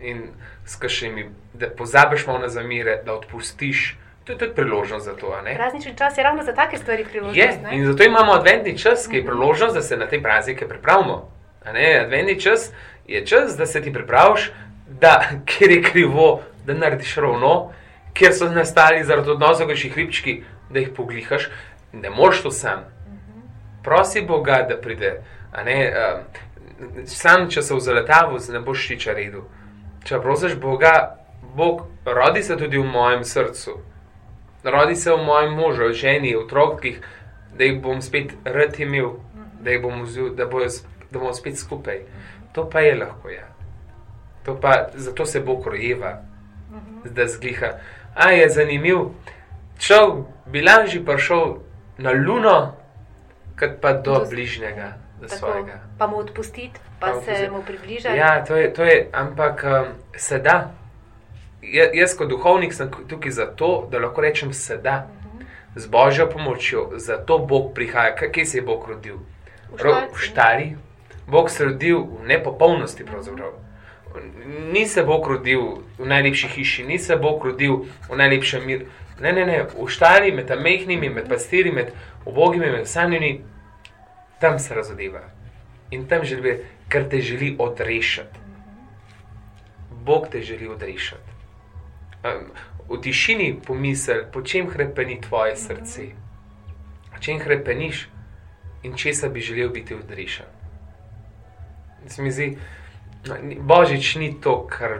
In 0.05 0.25
s 0.65 0.75
kakšnimi, 0.75 1.29
da 1.53 1.69
pozabiš 1.69 2.25
malo 2.27 2.39
na 2.39 2.49
zamire, 2.49 2.97
da 3.05 3.13
odpustiš, 3.13 3.93
to 4.25 4.33
je 4.33 4.37
tudi 4.37 4.55
priložnost 4.55 5.05
za 5.05 5.13
to. 5.15 5.31
Praznični 5.55 5.93
čas 5.97 6.17
je 6.17 6.23
ravno 6.23 6.43
za 6.43 6.53
take 6.53 6.77
stvari 6.77 7.05
priložnost. 7.05 7.37
Je, 7.37 7.59
ne? 7.63 7.77
in 7.77 7.85
zato 7.85 8.03
imamo 8.03 8.33
adventni 8.33 8.77
čas, 8.77 9.07
ki 9.07 9.17
je 9.17 9.25
priložnost, 9.25 9.75
da 9.75 9.81
se 9.81 9.97
na 9.97 10.07
te 10.07 10.21
praznike 10.21 10.67
pripravimo. 10.67 11.31
Adventni 11.65 12.39
čas 12.41 12.71
je 13.07 13.25
čas, 13.25 13.57
da 13.57 13.65
se 13.65 13.81
ti 13.81 13.93
pripraviš, 13.93 14.51
da 14.87 15.23
kjer 15.45 15.71
je 15.71 15.83
krivo, 15.83 16.41
da 16.65 16.73
narediš 16.73 17.15
ravno, 17.15 17.71
kjer 18.13 18.33
so 18.33 18.49
nastali 18.49 19.03
zaradi 19.03 19.29
odnosov, 19.29 19.67
kot 19.67 19.93
hribčki, 19.93 20.43
poglihaš, 20.95 21.49
ne 21.93 22.09
moreš 22.09 22.41
to 22.41 22.51
sam. 22.51 22.83
Prosi 23.83 24.21
Boga, 24.21 24.65
da 24.69 24.77
pride. 24.77 25.21
a 25.51 25.63
Ne, 25.63 25.93
um, 25.93 26.23
sam, 27.05 27.49
če 27.49 27.61
se 27.61 27.73
v 27.73 27.79
zaletavu, 27.79 28.39
ne 28.49 28.59
boš 28.59 28.87
tiča 28.87 29.13
redu. 29.13 29.43
Če 30.03 30.19
prosiš 30.19 30.55
Boga, 30.55 31.17
Bog 31.55 31.81
rodi 32.05 32.43
se 32.43 32.57
tudi 32.57 32.77
v 32.77 32.83
mojem 32.83 33.23
srcu, 33.23 33.79
rodi 34.63 34.95
se 34.95 35.11
v 35.11 35.17
mojem 35.17 35.53
možu, 35.53 35.93
ženi, 35.93 36.35
otrokih, 36.35 36.99
da 37.53 37.63
jih 37.63 37.81
bom 37.81 38.01
spet 38.01 38.33
rad 38.43 38.79
imel, 38.79 39.13
da, 39.61 39.71
jih 39.71 39.81
bom 39.81 40.01
vzel, 40.03 40.29
da, 40.29 40.45
bojo, 40.45 40.69
s- 40.69 40.83
da 41.11 41.19
bomo 41.19 41.33
spet 41.33 41.57
skupaj. 41.57 42.01
To 42.53 42.69
pa 42.69 42.79
je 42.79 42.95
lahko. 42.95 43.29
Ja. 43.29 43.47
To 44.43 44.59
pa, 44.61 44.89
zato 44.93 45.25
se 45.25 45.39
Bog 45.39 45.67
rojeva, 45.67 46.21
da 47.05 47.27
zgliha. 47.27 47.67
A 48.15 48.29
je 48.29 48.49
zanimiv. 48.49 48.97
Človek 49.77 50.13
bi 50.45 50.61
lažje 50.61 51.01
prišel 51.01 51.57
na 51.97 52.11
luno, 52.11 52.75
kot 53.55 53.79
pa 53.81 53.93
do 53.93 54.13
Do- 54.13 54.25
bližnjega, 54.25 54.87
do 55.17 55.27
Tako, 55.27 55.37
svojega. 55.37 55.79
pa 55.97 56.07
mu 56.07 56.17
odpustiti, 56.17 56.79
pa, 56.99 57.07
Pa 57.07 57.21
se 57.21 57.49
mu 57.51 57.61
približati. 57.61 58.17
Ja, 58.17 58.39
to 58.41 58.55
je, 58.55 58.73
to 58.73 58.83
je 58.83 59.09
ampak 59.13 59.63
um, 59.63 59.85
se 60.13 60.39
da. 60.39 60.71
Ja- 61.61 61.91
Jaz, 61.93 62.13
kot 62.13 62.29
duhovnik, 62.29 62.73
sem 62.73 62.91
tukaj 63.03 63.31
zato, 63.33 63.87
da 63.91 63.99
lahko 63.99 64.21
rečem, 64.21 64.53
se 64.53 64.77
da. 64.77 65.07
Z 65.75 65.87
božjo 65.87 66.27
pomočjo, 66.27 66.89
zato 66.95 67.37
Bog 67.39 67.73
prihaja. 67.73 68.15
Kje 68.15 68.45
se 68.45 68.57
je 68.57 68.61
Bog 68.61 68.85
rodil? 68.87 69.15
V 69.69 69.81
Ro- 69.81 70.07
V 70.09 70.17
štari. 70.17 70.75
Bog 71.27 71.49
se 71.49 71.63
je 71.63 71.67
rodil 71.67 71.99
v 71.99 72.27
nepopolnosti. 72.27 73.03
Pravzaprav. 73.03 73.51
Ni 74.71 74.87
se 74.87 75.03
Bog 75.03 75.27
rodil 75.27 75.59
v 75.97 76.05
najlepši 76.05 76.47
hiši, 76.47 76.83
ni 76.85 76.99
se 76.99 77.15
Bog 77.17 77.43
rodil 77.45 77.75
v 78.09 78.15
najlepšem 78.15 78.65
miru. 78.65 78.85
Ne, 79.19 79.31
ne, 79.31 79.45
ne, 79.45 79.63
v 79.63 79.87
štari, 79.87 80.31
med 80.35 80.47
tam 80.47 80.63
mehkimi, 80.63 81.09
med 81.09 81.29
pastiri, 81.29 81.71
med 81.71 81.93
ubogimi, 82.25 82.71
med 82.71 82.87
sanjami, 82.87 83.41
tam 84.39 84.59
se 84.59 84.75
razodeva. 84.75 85.21
In 85.91 86.07
tam 86.07 86.25
želi, 86.25 86.57
ker 86.89 87.07
te 87.09 87.21
želi 87.21 87.55
odrešiti. 87.59 88.43
Bog 90.05 90.27
te 90.31 90.41
želi 90.41 90.67
odrešiti. 90.67 91.35
V 92.89 93.01
tišini 93.01 93.55
pomisel, 93.65 94.25
po 94.33 94.41
čem 94.41 94.69
hrepeni 94.69 95.21
tvoje 95.21 95.55
srce, 95.55 96.11
po 97.13 97.21
čem 97.21 97.39
hrepeniš 97.39 98.07
in 98.83 98.93
česa 98.97 99.29
bi 99.29 99.41
želel 99.41 99.69
biti 99.69 99.95
odrešen. 99.95 100.45
Se 102.07 102.21
mi 102.21 102.31
zdi, 102.31 102.57
no, 103.25 103.35
Božič 103.59 104.15
ni 104.15 104.35
to, 104.41 104.67
kar 104.67 104.99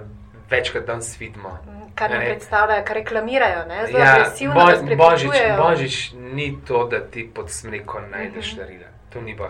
večkrat 0.50 0.86
danes 0.88 1.20
vidimo. 1.20 1.60
Kar 1.96 2.12
Ne. 2.12 2.20
predstavljajo, 2.20 2.84
kar 2.86 2.96
reklamirajo, 2.96 3.66
ne? 3.66 3.88
zelo 3.88 4.00
Ja, 4.00 4.14
agresivno 4.14 4.56
bo, 4.56 4.96
božič, 4.98 5.30
božič 5.60 5.96
ni 6.14 6.58
to, 6.68 6.84
da 6.86 7.00
ti 7.02 7.32
pod 7.34 7.50
smrekom 7.50 8.04
najdeš 8.12 8.52
Mhm. 8.52 8.58
darila. 8.58 8.88
To 9.10 9.22
ni 9.22 9.36
bo. 9.36 9.50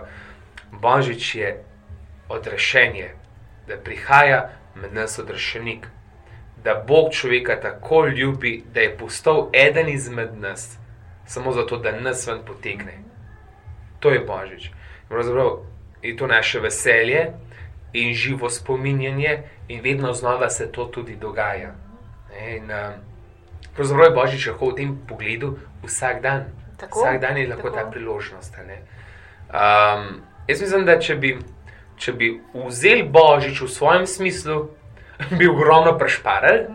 Božič 0.72 1.34
je 1.34 1.64
odrešenje, 2.28 3.10
da 3.66 3.76
prihaja 3.76 4.48
med 4.74 4.94
nas 4.94 5.18
odrešenik, 5.18 5.86
da 6.56 6.84
Bog 6.86 7.12
človeka 7.12 7.60
tako 7.60 8.06
ljubi, 8.06 8.64
da 8.74 8.80
je 8.80 8.96
postal 8.96 9.48
eden 9.54 9.88
izmed 9.88 10.38
nas, 10.38 10.78
samo 11.26 11.52
zato, 11.52 11.76
da 11.76 11.92
nas 11.92 12.26
ven 12.26 12.38
potegne. 12.46 12.92
To 14.00 14.10
je 14.10 14.20
Božič. 14.20 14.70
Pravzaprav 15.08 15.50
je 16.02 16.16
to 16.16 16.26
naše 16.26 16.60
veselje 16.60 17.26
in 17.92 18.14
živo 18.14 18.50
spominjanje, 18.50 19.38
in 19.68 19.80
vedno 19.80 20.12
znova 20.12 20.50
se 20.50 20.72
to 20.72 20.84
tudi 20.84 21.16
dogaja. 21.16 21.74
Ne, 22.36 22.56
In, 22.56 22.64
um, 22.64 22.92
pravzaprav 23.76 24.04
je 24.04 24.14
Božič 24.14 24.46
lahko 24.46 24.70
v 24.70 24.74
tem 24.76 24.96
pogledu 25.08 25.58
vsak 25.84 26.22
dan. 26.22 26.44
Tako, 26.76 27.00
vsak 27.00 27.20
dan 27.20 27.36
je 27.36 27.48
lahko 27.48 27.70
tako. 27.70 27.76
ta 27.76 27.90
priložnost. 27.90 28.54
Um, 28.58 30.22
jaz 30.48 30.60
mislim, 30.60 30.84
da 30.84 30.98
če 31.00 31.16
bi, 31.16 31.38
če 31.96 32.12
bi 32.12 32.40
vzeli 32.54 33.02
Božič 33.02 33.60
v 33.60 33.68
svojem 33.68 34.06
smislu, 34.06 34.68
bi 35.38 35.48
ogromno 35.48 35.96
prešparali, 35.98 36.66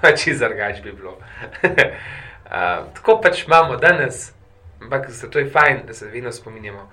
pa 0.00 0.14
če 0.14 0.34
zargač 0.34 0.82
bi 0.82 0.92
bilo. 0.92 1.18
uh, 1.18 2.86
tako 2.94 3.18
pač 3.22 3.46
imamo 3.46 3.76
danes, 3.76 4.32
ampak 4.82 5.10
zato 5.10 5.38
je 5.38 5.50
fajn, 5.50 5.86
da 5.86 5.94
se 5.94 6.06
vedno 6.06 6.32
spominjamo. 6.32 6.86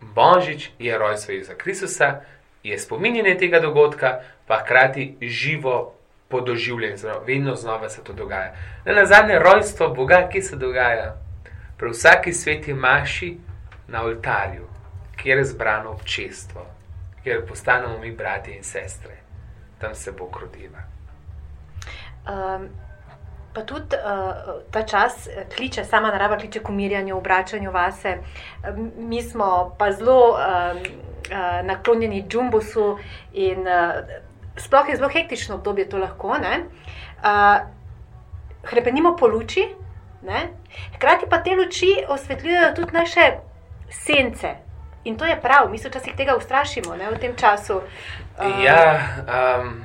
Božič 0.00 0.70
je 0.78 0.98
rojstvo 0.98 1.34
Jezusa 1.34 1.54
Kristusa, 1.54 2.20
je 2.62 2.78
spominjanje 2.78 3.38
tega 3.38 3.60
dogodka, 3.60 4.20
pa 4.46 4.62
hkrati 4.62 5.16
živo 5.22 5.97
podoživljanje, 6.28 6.96
zelo, 6.96 7.22
vedno 7.26 7.54
znova 7.54 7.88
se 7.88 8.04
to 8.04 8.12
dogaja. 8.12 8.54
Ne 8.84 8.94
na 8.94 9.06
zadnje 9.06 9.38
rojstvo 9.38 9.88
Boga, 9.88 10.28
ki 10.32 10.42
se 10.42 10.56
dogaja 10.56 11.16
pri 11.76 11.90
vsaki 11.90 12.32
sveti 12.32 12.74
maši 12.74 13.38
na 13.88 14.02
oltarju, 14.02 14.66
kjer 15.16 15.38
je 15.38 15.44
zbrano 15.44 15.90
občestvo, 15.90 16.66
kjer 17.22 17.46
postanemo 17.48 17.98
mi 17.98 18.12
bratje 18.12 18.56
in 18.56 18.64
sestre, 18.64 19.16
tam 19.78 19.94
se 19.94 20.12
Bog 20.12 20.38
rodiva. 20.40 20.78
Um, 22.28 22.68
pa 23.54 23.62
tudi 23.62 23.96
uh, 23.96 24.60
ta 24.70 24.82
čas 24.82 25.26
eh, 25.26 25.46
kliče, 25.56 25.84
sama 25.84 26.10
narava 26.10 26.36
kliče 26.38 26.60
k 26.60 26.68
umirjanju, 26.68 27.16
obračanju 27.16 27.70
vase. 27.70 28.18
Um, 28.68 28.92
mi 28.96 29.22
smo 29.22 29.74
pa 29.78 29.92
zelo 29.92 30.30
um, 30.30 30.36
uh, 30.36 31.66
naklonjeni 31.66 32.24
džumbusu 32.28 32.98
in 33.32 33.60
uh, 33.60 33.94
sploh 34.58 34.88
je 34.88 34.96
zelo 34.96 35.08
hektično 35.08 35.54
obdobje 35.54 35.88
to 35.88 35.98
lahko. 35.98 36.38
Ne? 36.38 36.60
Uh, 37.18 37.60
hrepenimo 38.64 39.16
po 39.16 39.26
luči, 39.26 39.68
ne? 40.22 40.48
hkrati 40.96 41.26
pa 41.30 41.38
te 41.38 41.56
luči 41.56 42.04
osvetljujejo 42.08 42.74
tudi 42.74 42.92
naše 42.92 43.30
sence. 43.90 44.54
In 45.04 45.16
to 45.16 45.24
je 45.24 45.40
prav, 45.40 45.70
mi 45.70 45.78
se 45.78 45.88
včasih 45.88 46.16
tega 46.16 46.36
ustrašimo 46.36 46.96
ne, 46.96 47.10
v 47.10 47.18
tem 47.18 47.36
času. 47.36 47.80
Uh, 48.38 48.64
Ja, 48.64 49.00
um, 49.60 49.84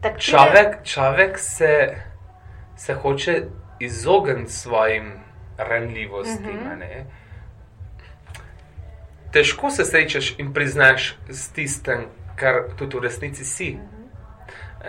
tako 0.00 0.14
pride- 0.14 0.20
človek, 0.20 0.82
človek 0.84 1.38
se, 1.38 1.96
se 2.76 2.94
hoče 2.94 3.42
izogniti 3.80 4.52
svojim 4.52 5.12
ranljivostim. 5.58 6.56
Mhm. 6.56 6.70
a 6.72 6.76
ne. 6.76 7.06
Težko 9.32 9.70
se 9.70 9.84
srečaš 9.84 10.34
in 10.38 10.54
priznaš 10.54 11.16
s 11.28 11.48
tistem, 11.52 12.06
kar 12.38 12.62
tudi 12.78 12.96
v 12.96 13.02
resnici 13.02 13.44
si. 13.44 13.78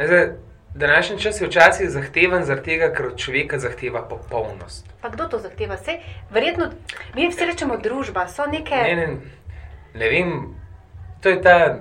Zdaj, 0.06 0.32
današnji 0.76 1.20
čas 1.20 1.42
je 1.42 1.48
včasih 1.48 1.90
zahteven, 1.90 2.46
zaradi 2.46 2.66
tega, 2.66 2.94
ker 2.94 3.12
od 3.12 3.18
človeka 3.18 3.60
zahteva 3.60 4.02
popolnost. 4.10 4.86
Pa 5.02 5.10
kdo 5.10 5.28
to 5.28 5.40
zahteva? 5.40 5.78
Sej, 5.78 6.00
verjetno, 6.32 6.72
mi 7.16 7.30
vsi 7.30 7.46
rečemo 7.46 7.78
družba, 7.78 8.28
so 8.28 8.46
neke. 8.46 8.76
Ne, 8.76 8.96
ne, 8.96 9.08
ne 9.94 10.10
vem, 10.10 10.34
to 11.22 11.30
je 11.30 11.42
ta, 11.42 11.80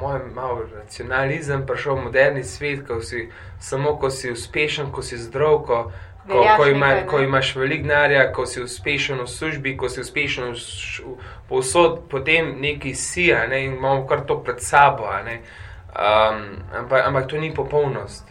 mojem, 0.00 0.32
malo 0.34 0.64
racionalizem, 0.74 1.66
prišel 1.66 1.94
v 1.94 2.04
moderni 2.04 2.44
svet, 2.44 2.86
ko 2.86 3.00
si 3.02 3.28
samo, 3.58 3.96
ko 3.98 4.10
si 4.10 4.32
uspešen, 4.32 4.92
ko 4.92 5.02
si 5.02 5.18
zdrav, 5.18 5.62
ko, 5.66 5.92
ko, 6.28 6.44
ko, 6.56 6.66
ima, 6.66 6.86
nekaj, 6.86 7.00
ne? 7.00 7.06
ko 7.06 7.18
imaš 7.18 7.56
veliko 7.56 7.88
denarja, 7.88 8.32
ko 8.32 8.46
si 8.46 8.62
uspešen 8.62 9.20
v 9.20 9.26
službi, 9.28 9.76
ko 9.76 9.88
si 9.88 10.00
uspešen 10.00 10.52
v 10.54 11.16
povsod, 11.48 12.02
potem 12.10 12.54
neki 12.60 12.94
si, 12.94 13.30
ne, 13.32 13.64
in 13.64 13.76
imamo 13.76 14.06
kar 14.06 14.26
to 14.26 14.42
pred 14.44 14.60
sabo. 14.60 15.08
Um, 15.10 16.62
ampak, 16.72 17.06
ampak 17.06 17.26
to 17.26 17.38
ni 17.38 17.54
popolnost. 17.54 18.24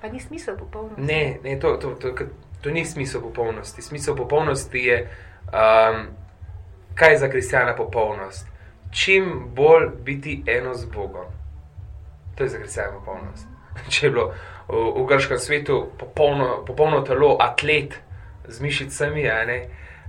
Pa 0.00 0.08
ni 0.08 0.20
smisel 0.20 0.56
popolnosti. 0.56 1.02
Ne, 1.02 1.38
ne 1.44 1.58
to, 1.60 1.76
to, 1.76 1.94
to, 1.94 2.10
to, 2.10 2.24
to 2.60 2.70
ni 2.70 2.84
smisel 2.84 3.20
popolnosti. 3.20 3.82
Smisel 3.82 4.16
popolnosti 4.16 4.78
je, 4.78 5.08
um, 5.52 6.06
kaj 6.94 7.12
je 7.12 7.18
za 7.18 7.28
kristjana 7.28 7.76
popolnost. 7.76 8.46
Čim 8.90 9.50
bolj 9.54 9.88
biti 10.02 10.42
eno 10.46 10.74
z 10.74 10.84
Bogom. 10.84 11.26
To 12.34 12.42
je 12.42 12.48
za 12.48 12.58
kristjana 12.58 12.92
popolnost. 12.92 13.46
Če 13.92 14.06
je 14.06 14.10
bilo 14.10 14.34
v, 14.68 14.82
v 14.96 15.06
grškem 15.08 15.38
svetu 15.38 15.92
popolno, 15.98 16.64
popolno 16.66 17.00
telo, 17.00 17.36
atlet 17.40 17.98
z 18.48 18.60
mišicami, 18.60 19.22
ne, 19.22 19.58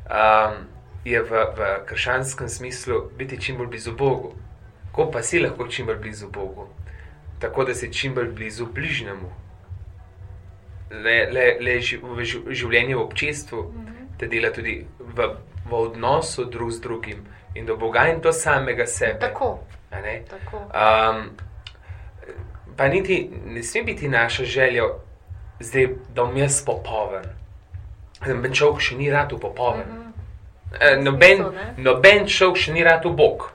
um, 0.08 0.64
je 1.06 1.22
v, 1.24 1.44
v 1.56 1.70
krščanskem 1.88 2.50
smislu 2.50 3.10
biti 3.18 3.40
čim 3.42 3.58
bolj 3.58 3.68
blizu 3.68 3.96
Bogu. 3.96 4.34
Ko 4.92 5.10
pa 5.12 5.24
si 5.24 5.40
lahko 5.40 5.68
čim 5.68 5.88
bolj 5.88 6.02
blizu 6.04 6.30
Bogu? 6.30 6.68
Tako 7.40 7.64
da 7.64 7.74
si 7.74 7.94
čim 7.94 8.16
bolj 8.16 8.32
blizu 8.36 8.66
bližnjemu 8.66 9.30
le, 10.92 11.30
le, 11.32 11.58
le 11.62 11.76
v 12.02 12.26
ži- 12.26 12.44
življenje 12.50 12.96
v 12.96 13.02
občestvu, 13.04 13.64
te 14.18 14.28
dela 14.28 14.52
tudi 14.52 14.82
v, 15.00 15.28
v 15.70 15.74
odnosu 15.74 16.46
drug 16.50 16.72
z 16.72 16.82
drugim 16.82 17.26
in 17.56 17.66
do 17.66 17.78
Boga 17.78 18.08
in 18.10 18.22
do 18.22 18.34
samega 18.34 18.88
sebe. 18.88 19.20
Tako, 19.22 19.60
tako. 20.30 20.66
Um, 20.74 21.30
pa 22.80 22.88
niti 22.88 23.30
ne 23.46 23.64
sme 23.64 23.84
biti 23.84 24.08
naša 24.08 24.44
želja, 24.44 24.84
zdaj, 25.60 25.88
da 26.16 26.24
bom 26.24 26.38
jaz 26.38 26.62
popoven. 26.66 27.26
Noben 28.24 28.54
človek 28.56 28.80
še 28.80 28.96
ni 28.96 29.10
rad 29.12 29.34
popoven. 29.42 29.84
Mm 29.84 30.14
-hmm. 30.80 31.04
noben, 31.04 31.36
smisel, 31.36 31.52
ne? 31.52 31.74
noben 31.78 32.28
človek 32.28 32.58
še 32.58 32.74
ni 32.74 32.84
rad 32.84 33.04
Bog. 33.04 33.52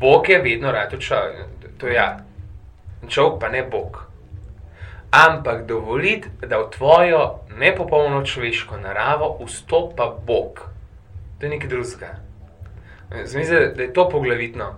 Bog 0.00 0.28
je 0.28 0.38
vedno 0.42 0.72
rad 0.72 0.98
človek, 0.98 1.46
to 1.78 1.86
je 1.86 1.94
ja. 1.94 2.18
Človek 3.08 3.40
pa 3.40 3.48
ne 3.48 3.62
Bog. 3.62 4.02
Ampak 5.10 5.66
dovoliti, 5.66 6.28
da 6.40 6.58
v 6.58 6.70
tvojo 6.70 7.38
nepopolno 7.58 8.24
človeško 8.24 8.76
naravo 8.76 9.38
vstopa 9.46 10.10
Bog. 10.26 10.66
To 11.38 11.46
je 11.46 11.50
nekaj 11.50 11.68
drugega. 11.68 12.18
Zamisli, 13.24 13.74
da 13.76 13.82
je 13.82 13.92
to 13.92 14.08
poglavitno. 14.08 14.74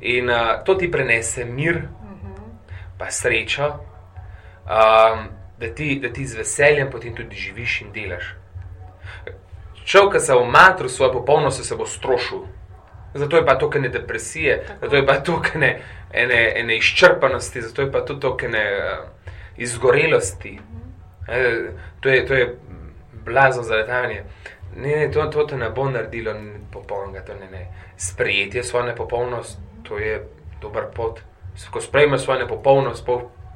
In 0.00 0.30
uh, 0.30 0.64
to 0.64 0.74
ti 0.74 0.90
prenese 0.90 1.44
mir, 1.44 1.88
pa 2.98 3.10
srečo, 3.10 3.68
um, 3.68 5.28
da, 5.58 5.74
ti, 5.74 5.98
da 6.02 6.12
ti 6.12 6.26
z 6.26 6.36
veseljem 6.36 6.90
potem 6.90 7.14
tudi 7.14 7.36
živiš 7.36 7.80
in 7.80 7.92
delaš. 7.92 8.34
Človek, 9.84 10.12
ki 10.12 10.20
se 10.20 10.34
v 10.34 10.44
matru 10.46 10.88
svoje 10.88 11.12
popolnosti, 11.12 11.64
se 11.64 11.76
bo 11.76 11.86
strošil. 11.86 12.44
Zato 13.14 13.36
je 13.36 13.46
pa 13.46 13.58
to, 13.58 13.70
kar 13.70 13.80
ne 13.80 13.88
depresije, 13.88 14.62
Tako. 14.66 14.78
zato 14.80 14.96
je 14.96 15.06
pa 15.06 15.14
to, 15.20 15.40
kar 15.42 15.56
ne 15.60 15.72
ene, 16.12 16.52
ene 16.56 16.76
izčrpanosti, 16.76 17.62
zato 17.62 17.82
je 17.82 17.92
pa 17.92 18.00
to, 18.00 18.36
kar 18.36 18.50
ne 18.50 18.64
uh, 18.76 19.08
izgorelosti. 19.56 20.58
E, 21.28 21.60
to, 22.00 22.08
je, 22.08 22.26
to 22.26 22.34
je 22.34 22.58
blazno 23.24 23.62
zaletanje. 23.62 24.24
Ne, 24.76 24.96
ne, 24.96 25.10
to, 25.10 25.26
to 25.26 25.44
te 25.44 25.56
ne 25.56 25.70
bo 25.70 25.90
naredilo 25.90 26.34
popolnega, 26.72 27.24
to 27.24 27.34
ne, 27.34 27.50
ne. 27.50 27.66
Sprejetje 27.96 28.64
svoje 28.64 28.86
nepopolnosti, 28.86 29.60
to 29.82 29.98
je 29.98 30.28
dober 30.60 30.84
pot. 30.94 31.20
Ko 31.70 31.80
sprejmeš 31.80 32.24
svojo 32.24 32.44
nepopolnost, 32.44 33.08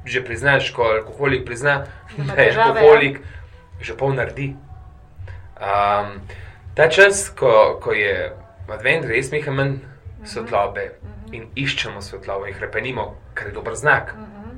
že 0.05 0.23
priznaš, 0.23 0.71
ko 0.71 0.83
alkoholik 0.83 1.45
prizna, 1.45 1.85
da 2.17 2.41
je 2.41 2.55
alkoholik, 2.55 3.19
že 3.81 3.97
pol 3.97 4.13
naredi. 4.13 4.55
Um, 5.57 6.21
ta 6.75 6.87
čas, 6.89 7.29
ko, 7.29 7.79
ko 7.83 7.91
je 7.91 8.31
advent, 8.69 9.05
res 9.05 9.31
mi 9.31 9.41
je 9.41 9.51
manj 9.51 9.79
svetlobe 10.25 10.91
in 11.33 11.49
iščemo 11.55 12.01
svetlobo 12.01 12.47
in 12.47 12.55
krepenimo, 12.55 13.15
kar 13.33 13.49
je 13.49 13.53
dober 13.53 13.75
znak. 13.75 14.13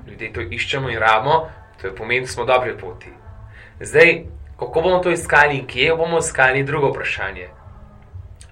Ljudje 0.08 0.34
to 0.34 0.41
iščemo 0.41 0.89
in 0.89 1.00
rabimo, 1.00 1.50
to 1.81 1.93
pomeni, 1.96 2.27
da 2.27 2.31
smo 2.31 2.46
dobri 2.46 2.77
poti. 2.77 3.10
Zdaj, 3.79 4.24
kako 4.60 4.81
bomo 4.81 5.00
to 5.00 5.12
iskali 5.12 5.58
in 5.58 5.67
kje 5.67 5.96
bomo 5.96 6.19
iskali, 6.19 6.63
drugo 6.63 6.91
vprašanje. 6.91 7.48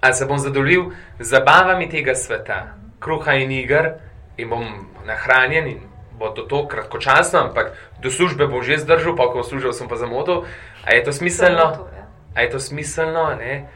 Ali 0.00 0.14
se 0.14 0.26
bom 0.26 0.38
zadovoljil 0.38 0.90
z 1.18 1.28
zabavami 1.28 1.90
tega 1.90 2.14
sveta, 2.14 2.74
kruha 3.00 3.34
in 3.34 3.50
igr, 3.50 3.90
in 4.38 4.48
bom 4.48 4.64
nahranjen 5.04 5.66
in 5.66 5.80
bo 6.18 6.30
to, 6.34 6.42
to 6.42 6.66
kratkočasno, 6.66 7.38
ampak 7.38 7.74
do 8.02 8.10
službe 8.10 8.46
bom 8.46 8.62
že 8.62 8.82
zdržal, 8.82 9.14
pa 9.14 9.30
ko 9.30 9.46
služil 9.46 9.70
sem 9.70 9.86
pa 9.86 9.94
za 9.94 10.06
moto. 10.06 10.46
A 10.82 10.94
je 10.94 11.02
to 11.06 11.12
smiselno? 11.14 11.86
Ja. 11.94 12.04
A 12.34 12.38
je 12.42 12.48
to 12.50 12.58
smiselno? 12.58 13.38
Ne? 13.38 13.70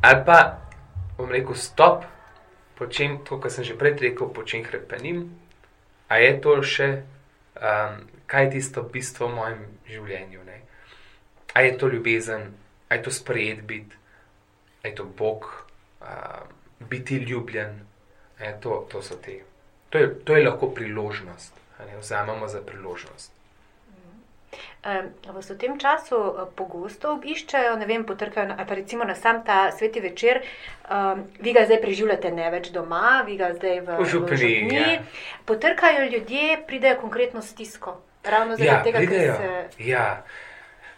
Ali 0.00 0.24
pa 0.24 0.64
bom 1.16 1.28
rekel, 1.28 1.54
stop, 1.54 2.08
počem 2.76 3.20
to, 3.24 3.36
kar 3.36 3.52
sem 3.52 3.64
že 3.64 3.76
prej 3.76 4.00
rekel, 4.00 4.32
počem 4.32 4.64
hrepenim. 4.64 5.36
A 6.08 6.20
je 6.20 6.32
to 6.40 6.60
še, 6.64 7.04
um, 7.60 8.08
kaj 8.28 8.48
je 8.48 8.52
tisto 8.56 8.84
bistvo 8.84 9.28
v 9.28 9.36
mojem 9.36 9.60
življenju? 9.88 10.40
Ne? 10.48 10.58
A 11.52 11.64
je 11.64 11.76
to 11.76 11.92
ljubezen, 11.92 12.56
a 12.88 12.96
je 12.96 13.04
to 13.04 13.12
sprejet 13.12 13.64
biti, 13.68 13.96
a 14.80 14.88
je 14.88 14.96
to 14.96 15.04
Bog, 15.04 15.44
uh, 16.00 16.48
biti 16.88 17.20
ljubljen, 17.20 17.84
to, 18.60 18.88
to 18.90 18.98
so 19.04 19.16
te. 19.22 19.51
To 19.92 19.98
je, 19.98 20.08
to 20.24 20.36
je 20.36 20.44
lahko 20.44 20.70
priložnost, 20.72 21.52
ali 21.78 21.90
vzamemo 22.00 22.48
za 22.48 22.60
priložnost. 22.64 23.32
Vas 25.32 25.50
v 25.50 25.56
tem 25.58 25.78
času 25.78 26.16
eh, 26.16 26.46
pogosto 26.56 27.12
obiščajo, 27.14 27.76
ne 27.78 27.86
vem, 27.86 28.02
potrkajo, 28.04 28.56
pa 28.56 28.74
recimo 28.74 29.04
na 29.04 29.14
sam 29.14 29.44
ta 29.46 29.70
sveti 29.70 30.00
večer, 30.00 30.40
um, 30.90 31.22
vi 31.38 31.52
ga 31.52 31.62
zdaj 31.68 31.78
preživljate 31.84 32.32
ne 32.34 32.48
več 32.50 32.72
doma, 32.74 33.22
vi 33.26 33.36
ga 33.36 33.52
zdaj 33.54 33.78
v 33.86 34.06
župni. 34.10 34.74
Ja. 34.74 34.96
Potrkajo 35.44 36.08
ljudje, 36.10 36.64
pridejo 36.66 36.98
konkretno 37.04 37.42
stisko. 37.42 38.00
Ravno 38.24 38.56
zaradi 38.56 38.74
ja, 38.74 38.82
tega, 38.82 38.98
pridejo. 38.98 39.36
se. 39.36 39.86
Ja. 39.86 40.24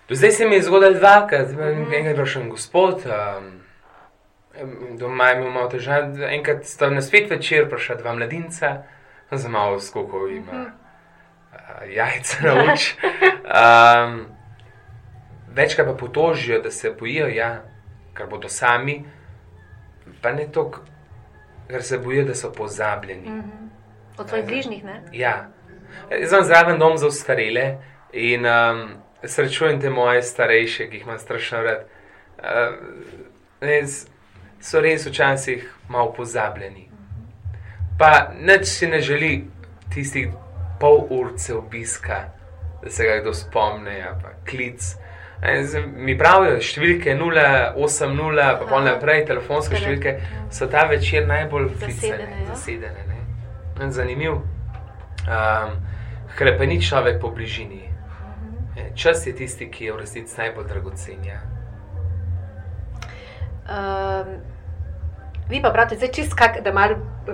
Do 0.08 0.14
zdaj 0.14 0.30
se 0.30 0.48
mi 0.48 0.56
je 0.56 0.62
zgodilo 0.62 0.94
dvakrat, 0.96 1.52
mm 1.52 1.58
-hmm. 1.58 1.98
enkrat 1.98 2.16
je 2.16 2.22
prišel 2.22 2.48
gospod. 2.48 3.04
Um, 3.04 3.63
Doma 4.98 5.28
je 5.28 5.36
imel 5.36 5.50
malo 5.50 5.68
težav, 5.68 6.22
enkrat 6.30 6.64
sta 6.64 6.90
na 6.90 7.02
svet 7.02 7.30
večer 7.30 7.66
prišla 7.70 7.96
dva 7.96 8.14
mladinca, 8.14 8.82
za 9.30 9.48
malo 9.48 9.80
skokov 9.80 10.30
ima 10.30 10.60
uh, 10.62 11.90
jajca 11.90 12.36
na 12.42 12.72
oči. 12.72 12.96
Um, 13.44 14.26
večkrat 15.54 15.86
pa 15.86 15.94
potožijo, 15.94 16.60
da 16.62 16.70
se 16.70 16.94
bojijo, 16.98 17.26
ja, 17.28 17.62
ker 18.14 18.26
bodo 18.30 18.48
sami, 18.48 19.04
pa 20.22 20.32
ne 20.32 20.46
to, 20.52 20.70
ker 21.68 21.82
se 21.82 21.98
bojijo, 21.98 22.24
da 22.24 22.34
so 22.34 22.52
pozabljeni. 22.52 23.28
Uh 23.28 23.34
-huh. 23.34 23.68
Od 24.18 24.28
svojih 24.28 24.46
bližnjih, 24.46 24.84
ne? 24.84 25.02
Ja. 25.12 25.48
Jaz 26.10 26.30
sem 26.30 26.44
zraven 26.44 26.78
dom 26.78 26.98
za 26.98 27.06
ustarele 27.06 27.76
in 28.12 28.46
um, 28.46 28.88
srečujem 29.22 29.80
te 29.80 29.90
moje 29.90 30.22
starejše, 30.22 30.90
ki 30.90 30.96
jih 30.96 31.02
imam 31.02 31.18
strašno 31.18 31.62
rad. 31.62 31.84
Uh, 32.38 32.44
so 34.64 34.80
res 34.80 35.04
včasih 35.06 35.66
malo 35.88 36.12
pozabljeni. 36.16 36.88
Pa 37.98 38.32
neč 38.40 38.66
si 38.66 38.88
ne 38.88 39.00
želi 39.00 39.44
tistih 39.94 40.32
pol 40.80 41.04
urce 41.10 41.54
obiska, 41.54 42.24
da 42.82 42.90
se 42.90 43.04
ga 43.04 43.20
kdo 43.20 43.34
spomne, 43.34 44.00
pa 44.22 44.32
klic. 44.48 44.94
Mi 45.96 46.16
pravijo, 46.18 46.56
številke 46.64 47.12
080, 47.20 48.58
pa 48.58 48.68
pol 48.70 48.86
naprej, 48.88 49.26
telefonske 49.28 49.76
številke 49.76 50.16
so 50.50 50.68
ta 50.72 50.86
večer 50.88 51.28
najbolj 51.28 51.68
zasedene. 51.82 52.46
zasedene 52.48 53.90
Zanimiv. 53.90 54.40
Um, 55.28 55.76
Hrepeni 56.38 56.80
človek 56.82 57.20
po 57.20 57.30
bližini. 57.30 57.84
Čas 58.94 59.26
je 59.26 59.34
tisti, 59.34 59.68
ki 59.70 59.84
je 59.84 59.92
v 59.92 60.00
resnici 60.00 60.34
najbolj 60.38 60.66
dragocen. 60.66 61.22
Ja. 61.26 61.38
Um, 63.64 64.53
Vi 65.48 65.62
pa 65.62 65.70
pravite, 65.70 65.96
zdaj 65.96 66.08
čist 66.08 66.34
kak, 66.34 66.60
da 66.64 66.72
malo 66.72 66.94
eh, 67.28 67.32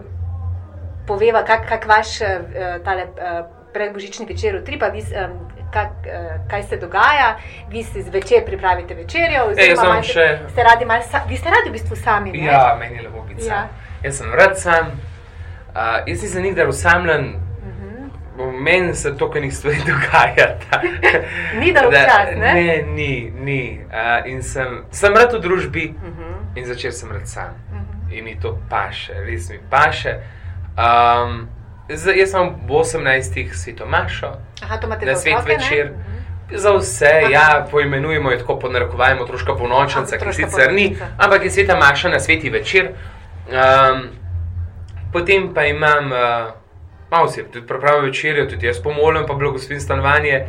poveva, 1.06 1.44
kak, 1.44 1.68
kak 1.68 1.86
vaš 1.86 2.20
uh, 2.20 2.28
tale 2.84 3.02
uh, 3.02 3.46
predbožični 3.72 4.26
večer 4.26 4.56
utri, 4.56 4.78
pa 4.78 4.86
vi, 4.86 5.00
um, 5.00 5.38
kak, 5.72 5.90
uh, 6.06 6.48
kaj 6.50 6.62
se 6.62 6.76
dogaja, 6.76 7.36
vi 7.68 7.84
si 7.84 8.02
zvečer 8.02 8.44
pripravite 8.46 8.94
večerjo, 8.94 9.44
oziroma 9.50 10.02
še... 10.02 10.26
ste 10.52 10.62
radi 10.62 10.86
malo, 10.86 11.02
vi 11.28 11.36
ste 11.36 11.50
radi 11.50 11.70
v 11.70 11.72
bistvu 11.72 11.96
sami. 11.96 12.32
Ne? 12.32 12.44
Ja, 12.44 12.76
meni 12.80 12.96
je 12.96 13.02
lepo 13.02 13.22
biti 13.28 13.46
ja. 13.46 13.48
sam. 13.48 13.68
Jaz 14.04 14.18
sem 14.18 14.34
rad 14.34 14.58
sam, 14.58 14.90
uh, 15.74 15.98
jaz 16.06 16.22
nisem 16.22 16.42
nikdar 16.42 16.68
usamljen. 16.68 17.30
Mhm. 17.66 18.56
Meni 18.62 18.94
se 18.94 19.16
to, 19.16 19.30
kar 19.30 19.42
njih 19.42 19.54
stvari 19.54 19.82
dogaja. 19.90 20.58
ni 21.58 21.72
da 21.72 21.86
včasih, 21.88 22.38
ne? 22.38 22.54
Ne, 22.54 22.82
ni, 22.86 23.12
ni. 23.34 23.62
Uh, 23.86 24.26
in 24.30 24.42
sem, 24.42 24.82
sem 24.90 25.14
rad 25.14 25.34
v 25.34 25.42
družbi, 25.42 25.94
uh 25.96 26.08
mhm. 26.08 26.22
-huh. 26.22 26.58
in 26.58 26.66
začel 26.66 26.92
sem 26.92 27.12
rad 27.12 27.28
sam. 27.28 27.54
Uh 27.70 27.78
-huh 27.78 27.89
in 28.10 28.24
mi 28.24 28.40
to 28.40 28.58
paše, 28.70 29.14
res 29.24 29.50
mi 29.50 29.58
paše. 29.70 30.16
Um, 30.76 31.48
zdaj, 31.88 32.18
jaz 32.18 32.30
sem 32.30 32.54
v 32.66 32.70
18. 32.70 33.54
svetomašo, 33.54 34.32
na 35.06 35.16
svet 35.16 35.46
večer. 35.46 35.90
Ne? 35.90 36.58
Za 36.58 36.72
vse, 36.76 37.10
Aha. 37.22 37.30
ja, 37.30 37.66
poimenujemo 37.70 38.30
jo 38.30 38.38
tako, 38.38 38.58
ponarekovajmo, 38.58 39.24
troška 39.24 39.54
polnočnica, 39.54 40.18
ki 40.18 40.32
sicer 40.32 40.72
ni, 40.72 40.96
ampak 41.18 41.44
je 41.44 41.50
sveta 41.50 41.76
maša 41.78 42.08
na 42.08 42.20
sveti 42.20 42.50
večer. 42.50 42.90
Um, 43.50 44.08
potem 45.12 45.54
pa 45.54 45.64
imam, 45.64 46.12
uh, 46.12 46.18
malo 47.10 47.28
se 47.28 47.44
tudi 47.44 47.66
pripravljam 47.66 48.04
večerjo, 48.04 48.46
tudi 48.46 48.66
jaz 48.66 48.82
pomolim, 48.82 49.26
pa 49.26 49.34
blagoslovim 49.34 49.80
stanovanje. 49.80 50.46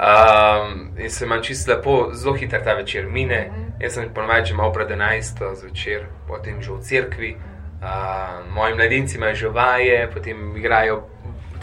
Um, 0.00 0.90
in 0.98 1.10
se 1.10 1.26
manj 1.26 1.42
čisto 1.42 1.72
lepo, 1.72 2.08
zelo 2.12 2.34
hitro 2.34 2.60
ta 2.64 2.72
večer 2.72 3.06
mine. 3.06 3.50
Mm. 3.50 3.69
Jaz 3.80 3.96
sem 3.96 4.12
ponovadi 4.12 4.52
že 4.52 4.54
malo 4.54 4.72
pred 4.76 4.90
11. 4.92 5.40
zvečer, 5.56 6.04
potem 6.28 6.60
že 6.60 6.68
v 6.68 6.80
cerkvi, 6.84 7.30
uh, 7.32 8.44
moji 8.52 8.76
mladinci 8.76 9.16
imajo 9.16 9.34
že 9.34 9.48
vaje, 9.48 10.08
potem 10.12 10.56
igrajo 10.56 11.08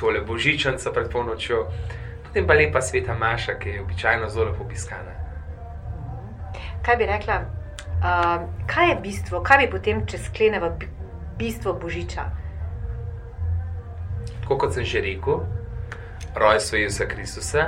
tole 0.01 0.25
božičnico 0.25 0.89
pred 0.89 1.13
polnočjo, 1.13 1.69
potem 2.25 2.47
pa 2.49 2.53
lepa 2.57 2.81
sveta 2.81 3.13
Maša, 3.13 3.61
ki 3.61 3.69
je 3.69 3.81
običajno 3.81 4.29
zelo 4.29 4.49
lepo 4.49 4.65
obiskana. 4.65 5.13
Kaj 6.81 6.95
bi 6.97 7.05
rekla, 7.05 7.37
uh, 8.01 8.49
kaj 8.65 8.89
je 8.89 8.95
bistvo, 8.97 9.41
kaj 9.45 9.57
bi 9.57 9.67
potem, 9.77 10.01
če 10.09 10.17
sklenemo 10.17 10.73
bistvo 11.37 11.77
božiča? 11.77 12.25
Tako 14.41 14.57
kot 14.57 14.73
sem 14.73 14.81
že 14.81 15.05
rekel, 15.05 15.45
rojstvo 16.33 16.81
Jezusa 16.81 17.05
Kristusa. 17.05 17.63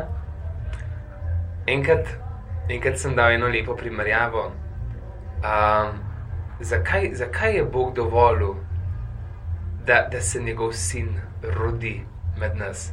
Enkrat 1.69 2.28
Enkrat 2.69 2.99
sem 2.99 3.15
dal 3.15 3.31
eno 3.31 3.47
lepo 3.47 3.75
primerjavo. 3.75 4.51
Um, 5.39 5.99
zakaj, 6.59 7.09
zakaj 7.13 7.55
je 7.55 7.63
Bog 7.63 7.95
dovolil, 7.95 8.53
da, 9.85 10.07
da 10.11 10.21
se 10.21 10.41
njegov 10.41 10.73
sin 10.73 11.09
rodi 11.41 12.01
med 12.37 12.57
nas? 12.57 12.91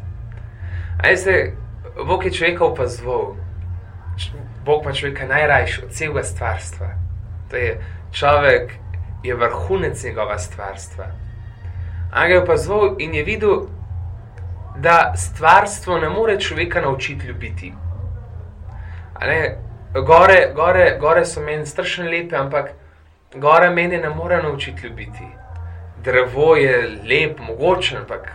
Se, 1.17 1.53
Bog 2.07 2.25
je 2.25 2.33
človeka 2.33 2.65
opazoval, 2.65 3.35
Bog 4.65 4.85
pa 4.85 4.93
človeka 4.93 5.27
najrajši 5.27 5.85
od 5.85 5.91
vsega 5.91 6.23
stvarstva. 6.23 6.87
To 7.51 7.57
je 7.57 7.81
človek, 8.13 8.73
je 9.23 9.35
vrhunec 9.35 10.05
njegova 10.05 10.39
stvarstva. 10.39 11.05
Ampak 12.11 12.31
je 12.31 12.43
opazoval 12.43 12.95
in 12.99 13.15
je 13.15 13.25
videl, 13.25 13.67
da 14.77 15.13
stvarstvo 15.17 15.99
ne 15.99 16.09
more 16.09 16.41
človeka 16.41 16.81
naučiti 16.81 17.27
ljubiti. 17.27 17.73
Ne, 19.21 19.59
gore, 20.03 20.53
gore, 20.55 20.97
gore 21.01 21.25
so 21.25 21.41
meni 21.41 21.67
strašno 21.67 22.05
lepe, 22.05 22.37
ampak 22.37 22.71
gore 23.35 23.71
meni 23.71 23.99
ne 23.99 24.09
more 24.09 24.43
naučiti 24.43 24.87
ljubiti. 24.87 25.27
drevo 26.05 26.57
je 26.57 26.89
lep, 27.09 27.39
mogoče, 27.41 27.97
ampak 27.97 28.33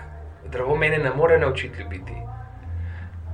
drevo 0.51 0.75
mene 0.75 0.97
ne 0.97 1.13
more 1.15 1.39
naučiti 1.39 1.81
ljubiti. 1.81 2.13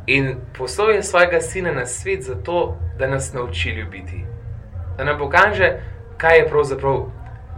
In 0.08 0.36
poslal 0.58 0.92
je 0.92 1.04
svojega 1.04 1.42
sina 1.42 1.72
na 1.72 1.86
svet 1.86 2.22
zato, 2.22 2.78
da 3.00 3.08
nas 3.08 3.34
nauči 3.34 3.70
ljubiti. 3.70 4.26
Da 4.98 5.04
nam 5.04 5.18
pokaže, 5.20 5.72
kaj 6.18 6.38
je 6.38 6.48
pravzaprav 6.50 7.02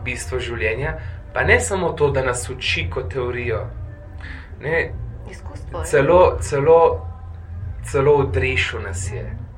bistvo 0.04 0.40
življenja, 0.40 0.94
pa 1.34 1.44
ne 1.44 1.60
samo 1.60 1.92
to, 1.92 2.10
da 2.12 2.24
nas 2.24 2.50
uči 2.50 2.90
kot 2.90 3.12
teorijo. 3.14 3.68
Ne, 4.62 4.92
Izkustvo. 5.32 5.84
celo, 5.84 6.38
celo, 6.42 7.08
celo 7.92 8.14
odrešil 8.14 8.82
nas 8.82 9.12
je. 9.12 9.49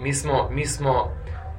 Mi 0.00 0.14
smo, 0.14 0.48
mi 0.52 0.66
smo, 0.66 1.10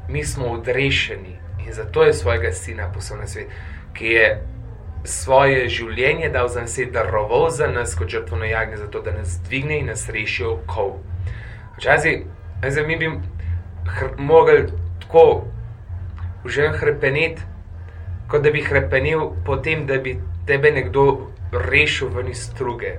mi 0.08 0.24
smo 0.24 0.48
odrešeni 0.48 1.38
in 1.68 1.74
zato 1.74 2.04
je 2.04 2.14
svojega 2.14 2.52
sina 2.52 2.92
poslal 2.92 3.20
na 3.20 3.28
svet, 3.28 3.48
ki 3.94 4.06
je 4.06 4.44
svoje 5.04 5.70
življenje 5.70 6.30
dal 6.30 6.48
za 6.48 6.62
nas, 6.62 6.78
je 6.78 6.86
daroval 6.86 7.50
za 7.50 7.68
nas 7.68 7.96
kot 7.96 8.10
žrtveno 8.10 8.46
jagnje, 8.46 8.78
zato 8.78 9.02
da 9.02 9.12
nas 9.12 9.40
dvigne 9.48 9.80
in 9.80 9.88
nas 9.88 10.10
reši 10.10 10.44
okov. 10.44 10.98
Včasih, 11.78 12.24
zdaj 12.68 12.88
mi 12.88 12.98
bi 12.98 13.12
mogli 14.18 14.68
tako 15.00 15.46
že 16.46 16.70
hrepeneti, 16.72 17.42
kot 18.28 18.44
da 18.44 18.52
bi 18.52 18.62
hrepenil 18.64 19.32
potem, 19.46 19.86
da 19.88 19.98
bi 19.98 20.20
tebe 20.48 20.72
nekdo 20.72 21.32
rešil 21.52 22.10
ven 22.16 22.30
iz 22.30 22.46
struge. 22.48 22.94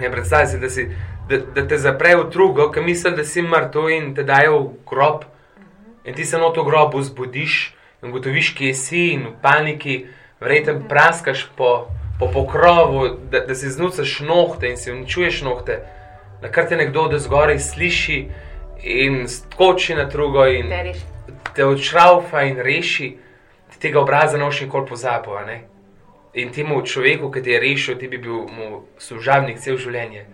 Ne 0.00 0.10
predstavljaj 0.10 0.46
si, 0.46 0.58
da, 0.58 0.70
si 0.70 0.88
da, 1.28 1.38
da 1.54 1.68
te 1.68 1.78
zapre 1.78 2.16
v 2.16 2.28
drugo, 2.30 2.70
ki 2.72 2.80
misli, 2.80 3.12
da 3.16 3.24
si 3.24 3.42
mrtev 3.42 3.90
in 3.92 4.14
te 4.14 4.24
dajo 4.24 4.60
v 4.60 4.70
grob. 4.88 5.24
In 6.04 6.14
ti 6.14 6.24
se 6.24 6.38
na 6.38 6.52
to 6.52 6.64
grobu 6.64 7.02
zbudiš 7.02 7.74
in 8.02 8.10
ugotoviš, 8.10 8.54
kje 8.56 8.74
si 8.74 9.04
in 9.12 9.26
v 9.28 9.34
paniki, 9.42 10.06
verjetno 10.40 10.80
praskaš 10.88 11.48
po, 11.56 11.88
po 12.18 12.30
pokrovu, 12.32 13.08
da, 13.30 13.40
da 13.40 13.54
si 13.54 13.70
znucaš 13.70 14.20
nohte 14.20 14.70
in 14.70 14.76
si 14.76 14.92
uničuješ 14.92 15.42
nohte, 15.42 15.82
da 16.42 16.48
kar 16.48 16.68
te 16.68 16.76
nekdo 16.76 17.08
od 17.08 17.18
zgoraj 17.20 17.58
sliši 17.58 18.28
in 18.82 19.28
skoči 19.28 19.94
na 19.94 20.04
drugo 20.04 20.46
in 20.46 20.72
Te 21.54 21.64
odšraufa 21.64 22.42
in 22.46 22.60
reši, 22.62 23.16
ti 23.70 23.78
tega 23.80 24.00
obraza 24.00 24.38
ne 24.38 24.44
boš 24.44 24.60
nikoli 24.60 24.86
pozabil. 24.86 25.34
ne? 25.46 25.62
In 26.34 26.52
temu 26.52 26.82
človeku, 26.86 27.30
ki 27.30 27.42
te 27.42 27.50
je 27.50 27.60
rešil, 27.60 27.98
ti 27.98 28.08
bi 28.08 28.18
bil 28.18 28.46
mu 28.46 28.82
služabnik 28.98 29.58
cel 29.58 29.76
življenje. 29.76 30.26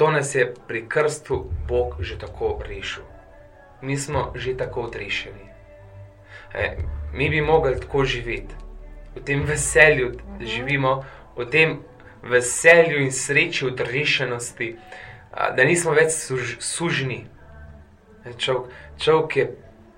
To 0.00 0.10
nas 0.10 0.34
je 0.34 0.54
pri 0.68 0.88
krstu 0.88 1.50
Bog 1.68 1.96
že 2.00 2.18
tako 2.18 2.56
rešil. 2.68 3.04
Mi 3.82 3.96
smo 3.96 4.32
že 4.34 4.56
tako 4.56 4.88
odrešeni. 4.88 5.44
E, 6.54 6.76
mi 7.12 7.28
bi 7.30 7.40
mogli 7.40 7.80
tako 7.80 8.04
živeti, 8.04 8.54
v 9.16 9.20
tem 9.24 9.42
veselju 9.44 10.14
da 10.38 10.46
živimo, 10.46 11.04
v 11.36 11.44
tem 11.50 11.82
veselju 12.22 13.02
in 13.02 13.12
sreči 13.12 13.66
odrešenosti, 13.66 14.76
da 15.56 15.64
nismo 15.64 15.92
več 15.92 16.16
suž, 16.16 16.56
sužni. 16.64 17.26
E, 18.24 18.32
Človek, 18.32 18.72
človek 18.96 19.36
je 19.36 19.46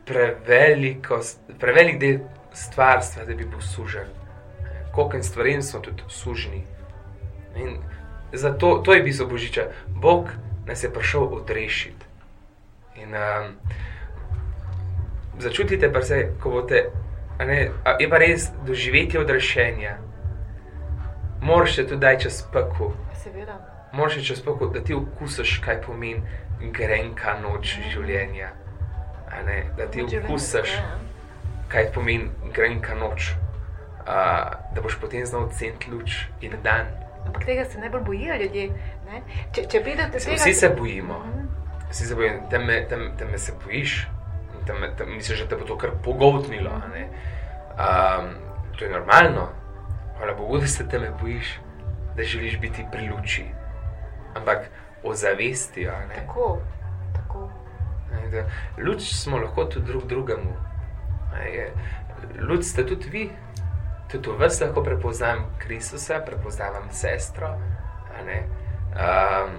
preveliko, 0.05 1.21
prevelik 1.63 2.03
del 2.03 2.19
stvarstva, 2.53 3.23
da 3.25 3.39
bi 3.39 3.47
bil 3.47 3.63
sužen. 3.63 4.11
Koliko 4.93 5.17
in 5.17 5.23
stvarem 5.23 5.63
smo 5.63 5.81
tudi 5.81 6.03
sužni. 6.09 6.67
In 7.55 7.79
zato 8.33 8.79
to 8.79 8.95
je 8.95 9.03
bistvo 9.03 9.27
Božiča. 9.27 9.63
Bog 9.89 10.29
nas 10.67 10.83
je 10.83 10.91
prišel 10.91 11.23
odrešiti. 11.25 12.07
In 12.97 13.09
um, 13.09 13.57
začutite 15.39 15.93
pa 15.93 16.03
se, 16.03 16.33
ko 16.41 16.51
boste, 16.51 16.85
a 17.39 17.45
ne, 17.45 17.71
a 17.85 17.97
je 17.99 18.09
pa 18.09 18.19
res 18.19 18.51
doživetje 18.63 19.21
odrešenja. 19.21 19.97
Moraš 21.43 21.75
se 21.75 21.87
tudi 21.87 22.01
daj 22.01 22.19
čez 22.19 22.43
peku, 22.53 22.93
Seveda. 23.15 23.57
moraš 23.93 24.15
se 24.15 24.25
čez 24.25 24.41
peku, 24.41 24.67
da 24.67 24.81
ti 24.81 24.95
okusiš, 24.95 25.59
kaj 25.59 25.81
pomeni 25.83 26.23
grenka 26.73 27.35
noč 27.41 27.79
življenja. 27.91 28.53
A 29.29 29.43
Ne, 29.43 29.65
da 29.77 29.87
ti 29.87 30.03
okusiš, 30.03 30.71
Ja. 30.71 30.99
kaj 31.69 31.93
pomeni 31.93 32.29
grenka 32.55 32.95
noč. 32.95 33.33
Uh, 34.01 34.07
da 34.75 34.81
boš 34.83 34.99
potem 35.01 35.27
znal 35.27 35.49
ceniti 35.51 35.91
luč 35.91 36.11
in 36.41 36.53
dan. 36.63 36.87
Ampak 37.27 37.45
tega 37.45 37.65
se 37.65 37.79
najbolj 37.79 38.01
bojijo 38.01 38.37
ljudje. 38.43 38.69
Ne? 39.07 39.23
Če, 39.53 39.67
če 39.69 39.83
pride 39.83 40.07
do 40.07 40.19
tega, 40.19 40.37
Vsi 40.37 40.55
se 40.55 40.69
bojimo. 40.79 41.19
Mhm. 41.19 41.47
Vsi 41.91 42.07
se 42.07 42.15
bojijo, 42.15 42.41
tam 42.51 42.65
me, 42.65 42.89
tam, 42.89 43.01
tam 43.19 43.31
me 43.31 43.39
se 43.39 43.53
bojiš, 43.65 44.09
tam, 44.67 44.81
me- 44.81 44.97
tam 44.97 45.11
misliš, 45.17 45.41
da 45.41 45.49
te 45.49 45.57
bo 45.57 45.65
to 45.65 45.79
kar 45.79 45.91
ne. 46.95 47.09
Um, 47.73 48.31
to 48.79 48.85
je 48.85 48.91
normalno, 48.91 49.49
hvala 50.19 50.35
Bogu, 50.35 50.59
da 50.59 50.67
se 50.67 50.89
tebe 50.89 51.11
bojiš, 51.21 51.59
da 52.17 52.23
želiš 52.23 52.59
biti 52.61 52.87
pri 52.93 53.09
luči. 53.09 53.45
Ampak 54.35 54.71
ozavesti, 55.03 55.89
a 55.89 55.99
ne. 56.09 56.15
Tako, 56.15 56.59
tako. 57.15 57.51
Ne, 58.13 58.29
da 58.31 58.45
Luč 58.83 59.03
smo 59.03 59.39
lahko 59.39 59.65
tudi 59.65 59.87
drug 59.87 60.07
drugemu. 60.07 60.53
A 61.35 61.39
je, 61.39 61.73
Luč 62.41 62.65
ste 62.65 62.87
tudi 62.87 63.11
vi, 63.11 63.31
tudi 64.13 64.29
v 64.29 64.41
vas 64.41 64.61
lahko 64.61 64.83
prepoznam 64.85 65.47
Kristusa, 65.59 66.21
prepoznavam 66.27 66.91
sestro. 66.93 67.55
Um, 68.93 69.55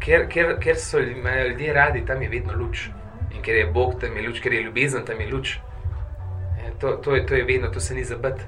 ker, 0.00 0.24
ker, 0.28 0.56
ker 0.60 0.76
so 0.76 0.98
imajo 0.98 1.48
ljudje 1.48 1.72
radi, 1.72 2.04
tam 2.06 2.22
je 2.22 2.28
vedno 2.28 2.56
luč. 2.56 2.88
In 3.34 3.42
ker 3.42 3.56
je 3.56 3.66
Bog 3.66 4.00
tam 4.00 4.16
je 4.16 4.28
luč, 4.28 4.40
ker 4.40 4.52
je 4.52 4.62
ljubezen 4.62 5.04
tam 5.04 5.20
je 5.20 5.28
luč. 5.32 5.58
E, 6.58 6.72
To, 6.80 6.96
to, 6.96 7.14
je, 7.14 7.26
to 7.26 7.34
je 7.34 7.44
vedno, 7.44 7.68
to 7.68 7.80
se 7.80 7.94
ni 7.94 8.04
zabit. 8.04 8.40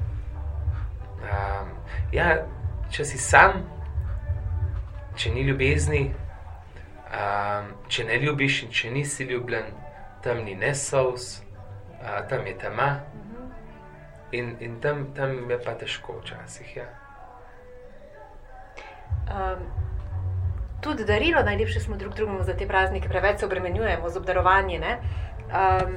Um, 1.23 1.69
ja, 2.13 2.47
če 2.91 3.05
si 3.05 3.19
sam, 3.21 3.61
če 5.17 5.35
ni 5.35 5.45
ljubezni, 5.45 6.03
um, 7.13 7.69
če 7.89 8.05
ne 8.09 8.19
ljubiš 8.25 8.63
in 8.65 8.73
če 8.73 8.91
nisi 8.91 9.29
ljubljen, 9.29 9.69
tam 10.25 10.41
ni 10.47 10.55
ne 10.57 10.73
sous, 10.75 11.43
uh, 12.01 12.23
tam 12.29 12.47
je 12.49 12.57
tema. 12.59 12.89
In, 14.33 14.57
in 14.61 14.81
tam, 14.81 15.07
tam 15.17 15.51
je 15.51 15.59
pa 15.61 15.75
težko 15.77 16.21
včasih. 16.23 16.77
Ja. 16.77 16.89
Um, 19.29 19.61
tudi 20.81 21.05
darilo 21.05 21.43
najlepše 21.43 21.81
smo 21.81 21.97
drug 21.97 22.15
drugemu 22.15 22.43
za 22.43 22.57
te 22.57 22.69
praznike, 22.69 23.09
preveč 23.09 23.41
se 23.41 23.47
obremenjujemo 23.47 24.09
z 24.09 24.17
obdarovanjem. 24.17 24.83
Um, 24.83 25.97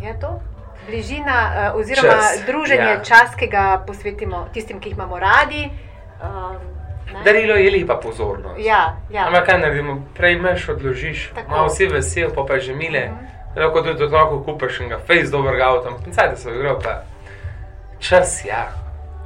je 0.00 0.20
to? 0.20 0.40
Bližina, 0.86 1.70
uh, 1.74 1.80
oziroma 1.80 2.08
Čas, 2.08 2.36
čas, 2.36 2.46
druženje, 2.46 2.82
ja. 2.82 2.90
ja. 2.90 3.04
čas, 3.04 3.36
ki 3.36 3.46
ga 3.46 3.84
posvetimo 3.86 4.48
tistim, 4.52 4.80
ki 4.80 4.88
jih 4.88 4.96
imamo 4.96 5.18
radi. 5.18 5.68
Um, 6.22 6.56
ne? 7.12 7.22
Darilo 7.24 7.54
je 7.54 7.70
lepa 7.70 7.94
pozornost. 7.94 8.56
Ja, 8.58 8.96
ja. 9.10 9.26
Ampak 9.26 9.46
kaj 9.46 9.58
naredimo, 9.58 10.02
prej 10.16 10.34
imaš, 10.34 10.68
odložiš, 10.68 11.30
Tako. 11.34 11.50
malo 11.50 11.68
si 11.68 11.86
vesel, 11.86 12.32
pa 12.34 12.44
pa 12.48 12.58
že 12.58 12.74
mile. 12.74 13.06
Mhm. 13.06 13.26
Lahko 13.56 13.82
tudi 13.82 14.04
otroku 14.04 14.44
kupiš 14.44 14.80
in 14.80 14.88
ga 14.88 14.98
face 14.98 15.30
dobrega 15.30 15.68
avta, 15.68 15.90
pincaj, 16.04 16.28
da 16.28 16.36
se 16.36 16.50
igral, 16.50 16.78
pa 16.82 17.02
čas, 18.00 18.44
ja, 18.44 18.68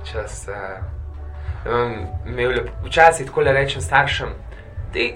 čas. 0.04 0.48
Uh, 0.48 0.84
um, 1.72 1.94
imel 2.26 2.50
lep, 2.50 2.68
včasih 2.84 3.26
tako 3.26 3.40
le 3.40 3.52
rečem 3.52 3.82
staršem, 3.82 4.28
te 4.92 5.12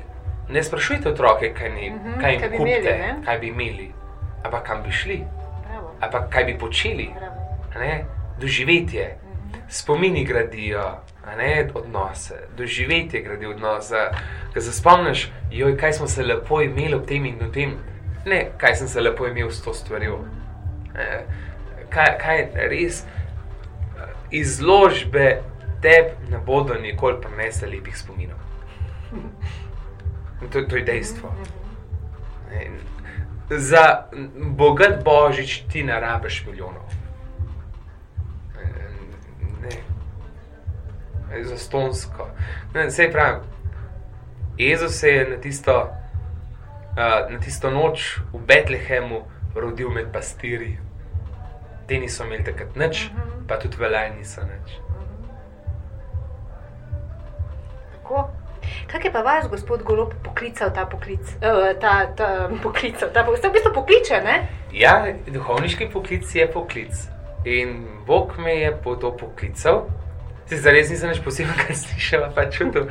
ne 0.48 0.62
sprašujte 0.62 1.08
otroke, 1.08 1.52
kaj, 1.54 1.70
ni, 1.70 1.90
Mhm, 1.90 2.20
kaj 2.20 2.32
jim 2.32 2.40
kaj 2.40 2.48
bi 2.48 2.56
kupite, 2.56 2.78
imeli, 2.78 2.98
ne? 2.98 3.14
kaj 3.24 3.38
bi 3.38 3.48
imeli, 3.48 3.92
ampak 4.44 4.62
kam 4.66 4.82
bi 4.82 4.92
šli, 4.92 5.18
Bravo, 5.68 5.92
ampak 6.00 6.30
kaj 6.30 6.44
bi 6.44 6.58
počeli, 6.58 7.10
ne? 7.76 8.04
doživetje. 8.40 9.16
Mhm. 9.24 9.60
Spomini 9.68 10.24
gradijo 10.24 10.84
ne, 11.36 11.68
odnose, 11.74 12.34
doživetje 12.56 13.20
gradijo 13.22 13.50
odnose. 13.50 14.06
Ko 14.54 14.60
se 14.60 14.72
spomniš, 14.72 15.30
joj, 15.50 15.76
kaj 15.76 15.92
smo 15.92 16.06
se 16.08 16.22
lepo 16.22 16.60
imeli 16.62 16.94
ob 16.94 17.06
tem 17.06 17.26
in 17.26 17.42
ob 17.44 17.52
tem, 17.52 17.74
ne 18.26 18.46
kaj 18.56 18.74
sem 18.74 18.88
se 18.88 19.00
lepo 19.00 19.26
imel 19.26 19.50
s 19.50 19.62
to 19.62 19.74
stvarjo. 19.74 20.18
Eh, 20.96 21.20
Kaj, 21.90 22.18
kaj 22.20 22.38
res 22.68 23.02
eh, 23.02 23.06
izložbe 24.30 25.42
te 25.82 26.14
ne 26.30 26.38
bodo 26.38 26.74
nikoli 26.74 27.20
prinesle 27.20 27.68
lepih 27.68 27.98
spominov. 27.98 28.38
In 29.12 30.48
To, 30.52 30.62
to 30.62 30.76
je 30.76 30.82
dejstvo. 30.82 31.34
In 32.64 32.78
Za 33.50 34.04
bogat 34.36 35.04
božič 35.04 35.64
ti 35.72 35.82
ne 35.82 36.00
rabiš 36.00 36.46
milijonov. 36.46 36.84
Ne, 41.30 41.44
za 41.44 41.56
stonsko. 41.56 42.28
Ne, 42.74 42.90
sej 42.90 43.12
pravim, 43.12 43.40
Jezus 44.56 45.00
se 45.00 45.08
je 45.08 45.30
na 45.30 45.36
tisto, 45.36 45.72
uh, 45.80 47.32
na 47.32 47.40
tisto 47.40 47.70
noč 47.70 48.20
v 48.32 48.38
Betlehemu 48.46 49.24
rodil 49.54 49.90
med 49.90 50.12
pastiri. 50.12 50.78
Te 51.88 51.98
niso 51.98 52.24
imeli 52.24 52.44
takrat 52.44 52.76
nič, 52.76 53.08
Mhm. 53.10 53.46
pa 53.48 53.56
tudi 53.56 53.76
velaj 53.80 54.10
niso 54.16 54.42
nič. 54.44 54.76
Tako. 57.92 58.28
Kaj 58.86 59.00
je 59.04 59.12
pa 59.12 59.20
vas, 59.22 59.48
gospod 59.48 59.82
Golob, 59.82 60.12
poklical 60.24 60.70
ta 60.74 60.86
poklic? 60.86 61.20
Uh, 61.40 61.72
ta, 61.80 62.06
ta 62.16 62.48
poklical, 62.62 63.08
ta, 63.12 63.24
poklic, 63.24 63.44
v 63.44 63.52
bistvu 63.52 63.72
pokliče, 63.74 64.20
ne? 64.24 64.48
Ja, 64.72 65.06
duhovniški 65.26 65.88
poklic 65.92 66.34
je 66.34 66.46
poklic. 66.52 66.92
In 67.44 67.84
Bog 68.06 68.34
me 68.38 68.54
je 68.54 68.72
po 68.84 68.96
to 68.96 69.12
poklical. 69.16 69.86
Zdaj, 70.48 70.72
res 70.72 70.90
nisem 70.90 71.12
več 71.12 71.20
posebej 71.24 71.56
kaj 71.60 71.76
slišal, 71.76 72.28
pa 72.34 72.48
čutil. 72.50 72.88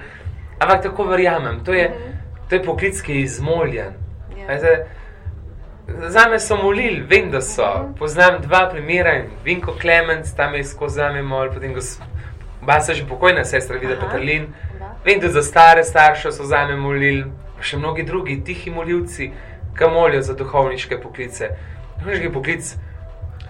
Ampak 0.60 0.81
tako 0.83 1.03
verjamem, 1.10 1.63
to 1.65 1.73
je, 1.73 1.89
to 2.49 2.55
je 2.55 2.63
poklic, 2.63 3.01
ki 3.01 3.13
je 3.13 3.21
izmoljen. 3.21 3.93
Ja. 4.38 4.57
Za 5.88 6.30
me 6.30 6.39
so 6.39 6.56
molili, 6.56 7.00
vem, 7.00 7.32
da 7.32 7.41
so. 7.41 7.89
Poznam 8.00 8.41
dva 8.41 8.69
primera 8.69 9.15
in 9.15 9.26
Vinko 9.43 9.73
Klemens, 9.82 10.36
tam 10.36 10.54
je 10.56 10.63
skozi 10.63 11.00
nami 11.00 11.21
mol, 11.21 11.50
potem 11.54 11.73
oba 12.62 12.80
sta 12.82 12.93
že 12.93 13.08
pokojna 13.08 13.45
sestra, 13.45 13.78
Vida 13.80 13.93
Aha. 13.93 14.02
Petrlin. 14.06 14.54
Da. 14.80 14.95
Vem, 15.06 15.19
da 15.19 15.30
za 15.30 15.41
stare 15.41 15.84
starše 15.84 16.32
so 16.32 16.43
za 16.43 16.65
me 16.67 16.76
molili, 16.76 17.23
pa 17.56 17.63
še 17.63 17.78
mnogi 17.78 18.04
drugi 18.04 18.36
tihi 18.43 18.71
molilci, 18.71 19.32
ki 19.78 19.89
molijo 19.93 20.21
za 20.21 20.34
duhovniške 20.34 21.00
poklice. 21.02 21.50
Duhovniški 22.00 22.34
poklic, 22.34 22.73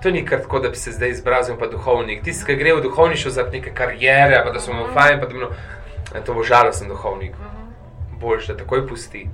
to 0.04 0.12
ni 0.12 0.26
kar 0.26 0.44
tako, 0.46 0.60
da 0.60 0.70
bi 0.70 0.78
se 0.78 0.92
zdaj 0.92 1.10
izbrazil 1.10 1.58
pa 1.58 1.68
duhovnik. 1.68 2.22
Tisti, 2.24 2.46
ki 2.46 2.60
gre 2.62 2.76
v 2.78 2.86
duhovništvo 2.86 3.32
za 3.32 3.48
neke 3.52 3.74
karijere, 3.74 4.44
pa 4.46 4.54
da 4.54 4.62
so 4.62 4.74
mu 4.74 4.86
fajn, 4.94 5.20
pa 5.20 5.26
da 5.26 5.34
mu, 5.34 5.50
to 6.22 6.38
bo 6.38 6.46
žalosten 6.46 6.94
duhovnik. 6.94 7.34
Boljš, 8.22 8.54
da 8.54 8.60
takoj 8.62 8.86
pusti. 8.88 9.26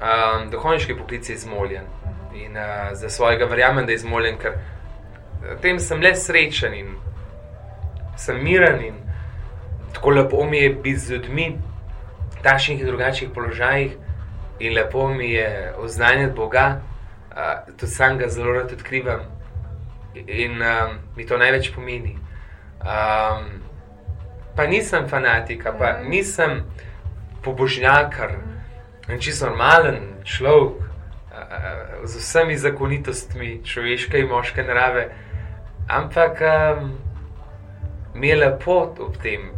Um, 0.00 0.50
duhovniški 0.52 0.98
poklic 1.00 1.28
je 1.28 1.34
izmoljen 1.40 1.88
in 2.34 2.56
uh, 2.56 2.92
za 2.92 3.08
svojega 3.08 3.44
verjamem, 3.44 3.86
da 3.86 3.92
je 3.92 3.96
izmoljen, 3.96 4.38
ker 4.38 4.58
v 5.40 5.56
tem 5.62 5.80
sem 5.80 6.00
le 6.00 6.14
srečen 6.16 6.74
in 6.74 6.94
sem 8.16 8.42
miren 8.44 8.82
in 8.84 8.98
tako 9.94 10.10
lepo 10.10 10.44
mi 10.44 10.58
je 10.58 10.70
biti 10.70 10.98
z 10.98 11.10
ljudmi 11.10 11.46
v 12.36 12.42
takšnih 12.42 12.80
in 12.80 12.86
drugačnih 12.86 13.30
položajih 13.34 13.96
in 14.60 14.74
lepo 14.74 15.08
mi 15.08 15.30
je 15.32 15.72
oznanjati 15.78 16.34
Boga, 16.36 16.80
uh, 17.30 17.74
tudi 17.76 17.92
sam 17.92 18.18
ga 18.18 18.28
zelo 18.28 18.52
rad 18.52 18.72
odkrivam 18.72 19.20
in 20.14 20.62
um, 20.62 20.98
mi 21.16 21.26
to 21.26 21.38
največ 21.38 21.72
pomeni. 21.74 22.18
Um, 22.80 23.62
pa 24.56 24.66
nisem 24.66 25.08
fanatika, 25.08 25.72
pa 25.78 25.92
nisem 26.02 26.64
pobožnjakar, 27.42 28.36
čisto 29.18 29.46
normalen 29.46 30.20
človek 30.24 30.78
uh, 30.78 30.89
z 32.04 32.16
vsemi 32.16 32.56
zakonitostmi 32.56 33.60
človeške 33.64 34.18
in 34.18 34.28
moške 34.28 34.62
narave, 34.62 35.08
ampak 35.88 36.40
um, 36.40 36.92
mi 38.14 38.28
je 38.28 38.36
lepo 38.36 38.94
ob 38.98 39.16
tem. 39.22 39.50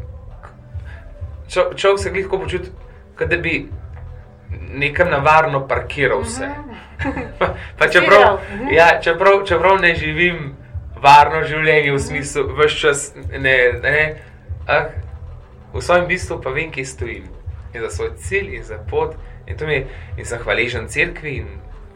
Čo, 1.48 1.74
človek 1.76 1.98
se 2.00 2.10
glih 2.10 2.24
tako 2.24 2.38
počuti, 2.38 2.70
kot 3.18 3.28
da 3.28 3.36
bi 3.36 3.68
nekam 4.72 5.10
navarno 5.10 5.66
parkiral 5.68 6.24
vse. 6.24 6.48
pa, 7.38 7.54
pa 7.78 7.88
čeprav, 7.88 8.40
mhm. 8.54 8.72
ja, 8.72 9.00
čeprav, 9.02 9.44
čeprav 9.44 9.80
ne 9.80 9.94
živim 9.94 10.56
varno 11.02 11.42
življenje 11.44 11.92
v 11.92 12.00
smislu, 12.00 12.46
vse 12.56 12.78
čas 12.78 13.12
ne. 13.16 13.56
ne 13.82 13.98
ah, 14.66 14.88
v 15.72 15.80
svojem 15.80 16.06
bistvu 16.08 16.40
pa 16.40 16.52
vem, 16.52 16.70
kje 16.72 16.84
stojim 16.84 17.28
in 17.72 17.80
za 17.80 17.90
svoj 17.90 18.10
cilj 18.16 18.56
in 18.56 18.64
za 18.64 18.78
pot. 18.90 19.16
In, 19.46 19.56
to 19.56 19.66
mi, 19.66 19.74
je- 19.74 19.86
in 20.16 20.24
sem 20.24 20.38
hvaležen 20.38 20.88
cerkvi 20.88 21.36
in, 21.40 21.48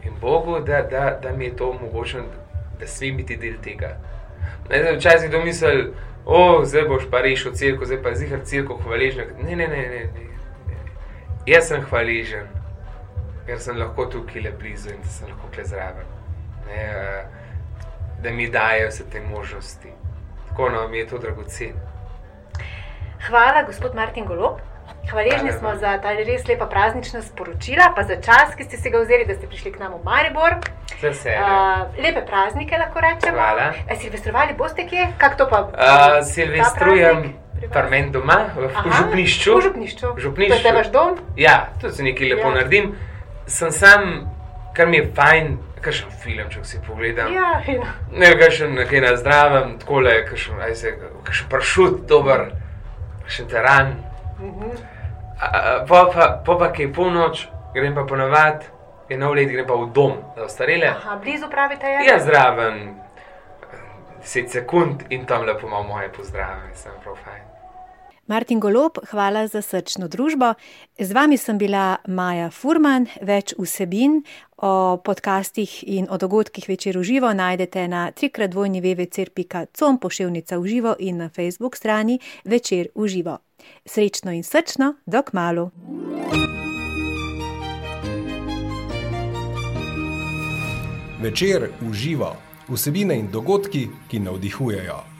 in 0.07 0.19
Bogu, 0.21 0.59
da, 0.59 0.81
da, 0.81 1.19
da 1.21 1.31
mi 1.31 1.45
je 1.45 1.55
to 1.55 1.69
omogočeno, 1.69 2.23
da, 2.79 2.87
smem 2.87 3.17
biti 3.17 3.37
del 3.37 3.57
tega. 3.63 3.97
Ne, 4.69 4.93
Včasih 4.97 5.29
kdo 5.29 5.41
misli, 5.45 5.93
o, 6.25 6.65
zdaj 6.65 6.87
boš 6.87 7.07
pa 7.11 7.21
rešil 7.21 7.53
cerkev, 7.53 7.85
zdaj 7.85 8.01
pa 8.03 8.13
zihar 8.15 8.39
cerkev 8.43 8.83
hvaležen. 8.83 9.33
Ne, 9.43 9.55
ne, 9.55 9.67
ne, 9.67 9.83
ne, 9.87 10.03
ne. 10.15 10.75
Jaz 11.47 11.69
sem 11.71 11.83
hvaležen, 11.89 12.47
ker 13.47 13.59
sem 13.63 13.77
lahko 13.79 14.05
tukaj 14.11 14.41
le 14.43 14.51
blizu 14.59 14.91
in 14.91 15.03
da 15.03 15.11
sem 15.11 15.29
lahko 15.31 15.51
kle 15.53 15.63
zraven. 15.63 16.09
Ne, 16.67 16.87
da 18.23 18.31
mi 18.31 18.49
dajo 18.51 18.89
vse 18.89 19.05
te 19.11 19.21
možnosti. 19.21 19.93
Tako 20.49 20.69
no, 20.69 20.87
mi 20.87 20.97
je 20.97 21.07
to 21.07 21.17
dragocen. 21.17 21.77
Hvala, 23.27 23.63
gospod 23.63 23.95
Martin 23.95 24.25
Golob. 24.25 24.59
Hvaležni 25.11 25.51
smo 25.59 25.75
za 25.75 25.97
ta 26.03 26.11
res 26.11 26.47
lepa 26.47 26.65
praznična 26.65 27.21
sporočila, 27.21 27.93
pa 27.95 28.03
za 28.03 28.15
čas, 28.21 28.55
ki 28.57 28.63
ste 28.63 28.77
si 28.77 28.89
ga 28.89 28.99
vzeli, 28.99 29.25
da 29.25 29.35
ste 29.35 29.47
prišli 29.47 29.71
k 29.71 29.79
nam 29.79 29.93
v 29.93 30.03
Maribor. 30.03 30.59
Uh, 30.97 31.87
lepe 32.03 32.25
praznike 32.27 32.77
lahko 32.77 32.99
rečemo. 32.99 33.37
Hvala. 33.37 33.73
E, 33.87 33.95
silvestrovali 33.95 34.53
boste 34.57 34.87
kje? 34.87 35.07
Kako 35.17 35.35
to 35.37 35.45
pa? 35.49 35.59
Uh, 35.61 36.25
Silvestrujem 36.25 37.33
pri 37.71 37.89
meni 37.89 38.11
doma, 38.11 38.51
v, 38.55 38.69
Aha, 38.75 38.97
župnišču. 38.97 39.57
V 39.57 39.61
župnišču. 39.61 40.07
V 40.15 40.19
župnišču. 40.19 40.61
To 40.61 40.67
je 40.67 40.73
vaš 40.73 40.89
dom? 40.91 41.15
Ja, 41.37 41.69
tu 41.81 41.89
se 41.89 42.03
nekaj 42.03 42.29
lepo 42.29 42.47
Ja. 42.49 42.53
naredim. 42.53 42.95
Sem 43.47 43.71
sam, 43.71 44.29
kar 44.75 44.87
mi 44.87 44.97
je 44.97 45.07
fajn, 45.15 45.57
kakšen 45.81 46.11
film, 46.23 46.49
če 46.49 46.63
si 46.63 46.77
pogledam. 46.87 47.33
Ja, 47.33 47.61
in, 47.67 47.81
Ne, 48.11 48.33
kakšen 48.37 48.75
nekaj 48.75 49.01
na 49.01 49.15
zdravem, 49.17 49.79
tako 49.79 49.99
le, 49.99 50.25
kakšen, 50.25 50.59
se, 50.75 50.93
kakšen 51.23 51.49
pršut, 51.49 52.05
dober, 52.07 52.51
kakšen 53.23 53.47
teran. 53.47 53.95
Mhm. 54.39 54.96
Po 55.87 55.99
pa, 56.13 56.41
po 56.45 56.57
pa 56.57 56.71
ki 56.73 56.87
je 56.87 56.93
polnoč, 56.93 57.47
grem 57.73 57.95
pa 57.95 58.03
ponovadi, 58.09 58.65
je 59.09 59.17
nov 59.17 59.35
let, 59.37 59.49
grem 59.49 59.67
pa 59.67 59.77
v 59.77 59.89
dom 59.93 60.17
za 60.35 60.43
ostarele. 60.49 60.87
aha, 60.87 61.15
blizu 61.21 61.49
pravite 61.49 61.87
je? 61.87 62.05
Ja, 62.09 62.19
zraven, 62.19 62.97
10 64.21 64.49
sekund 64.49 65.03
in 65.09 65.25
tam 65.25 65.45
lepo 65.45 65.67
imamo 65.67 65.93
moje 65.93 66.09
pozdrave, 66.11 66.73
sem 66.73 66.91
prav 67.03 67.15
fajn. 67.23 67.46
Martin 68.27 68.59
Golob, 68.59 68.99
hvala 69.11 69.47
za 69.47 69.61
srčno 69.61 70.07
družbo. 70.07 70.53
Z 70.99 71.13
vami 71.15 71.37
sem 71.37 71.57
bila 71.57 71.97
Maja 72.07 72.49
Furman. 72.51 73.07
Več 73.21 73.53
vsebin 73.55 74.19
o 74.57 74.99
podcastih 74.99 75.83
in 75.87 76.11
o 76.11 76.17
dogodkih 76.19 76.67
večer 76.67 76.99
v 76.99 77.03
živo 77.07 77.31
najdete 77.33 77.87
na 77.87 78.11
trikratdvojni 78.11 78.83
www.com 78.83 79.99
poševnica 80.03 80.59
v 80.59 80.67
živo 80.67 80.95
in 80.99 81.23
na 81.23 81.29
Facebook 81.29 81.79
strani 81.79 82.19
večer 82.43 82.91
v 82.95 83.07
živo. 83.07 83.39
Srečno 83.85 84.35
in 84.35 84.43
srčno, 84.43 84.93
dok 85.05 85.33
malu. 85.33 85.71
Večer 91.23 91.71
uživa 91.89 92.35
vsebine 92.67 93.15
in 93.19 93.31
dogodki, 93.31 93.87
ki 94.11 94.19
navdihujejo. 94.19 95.16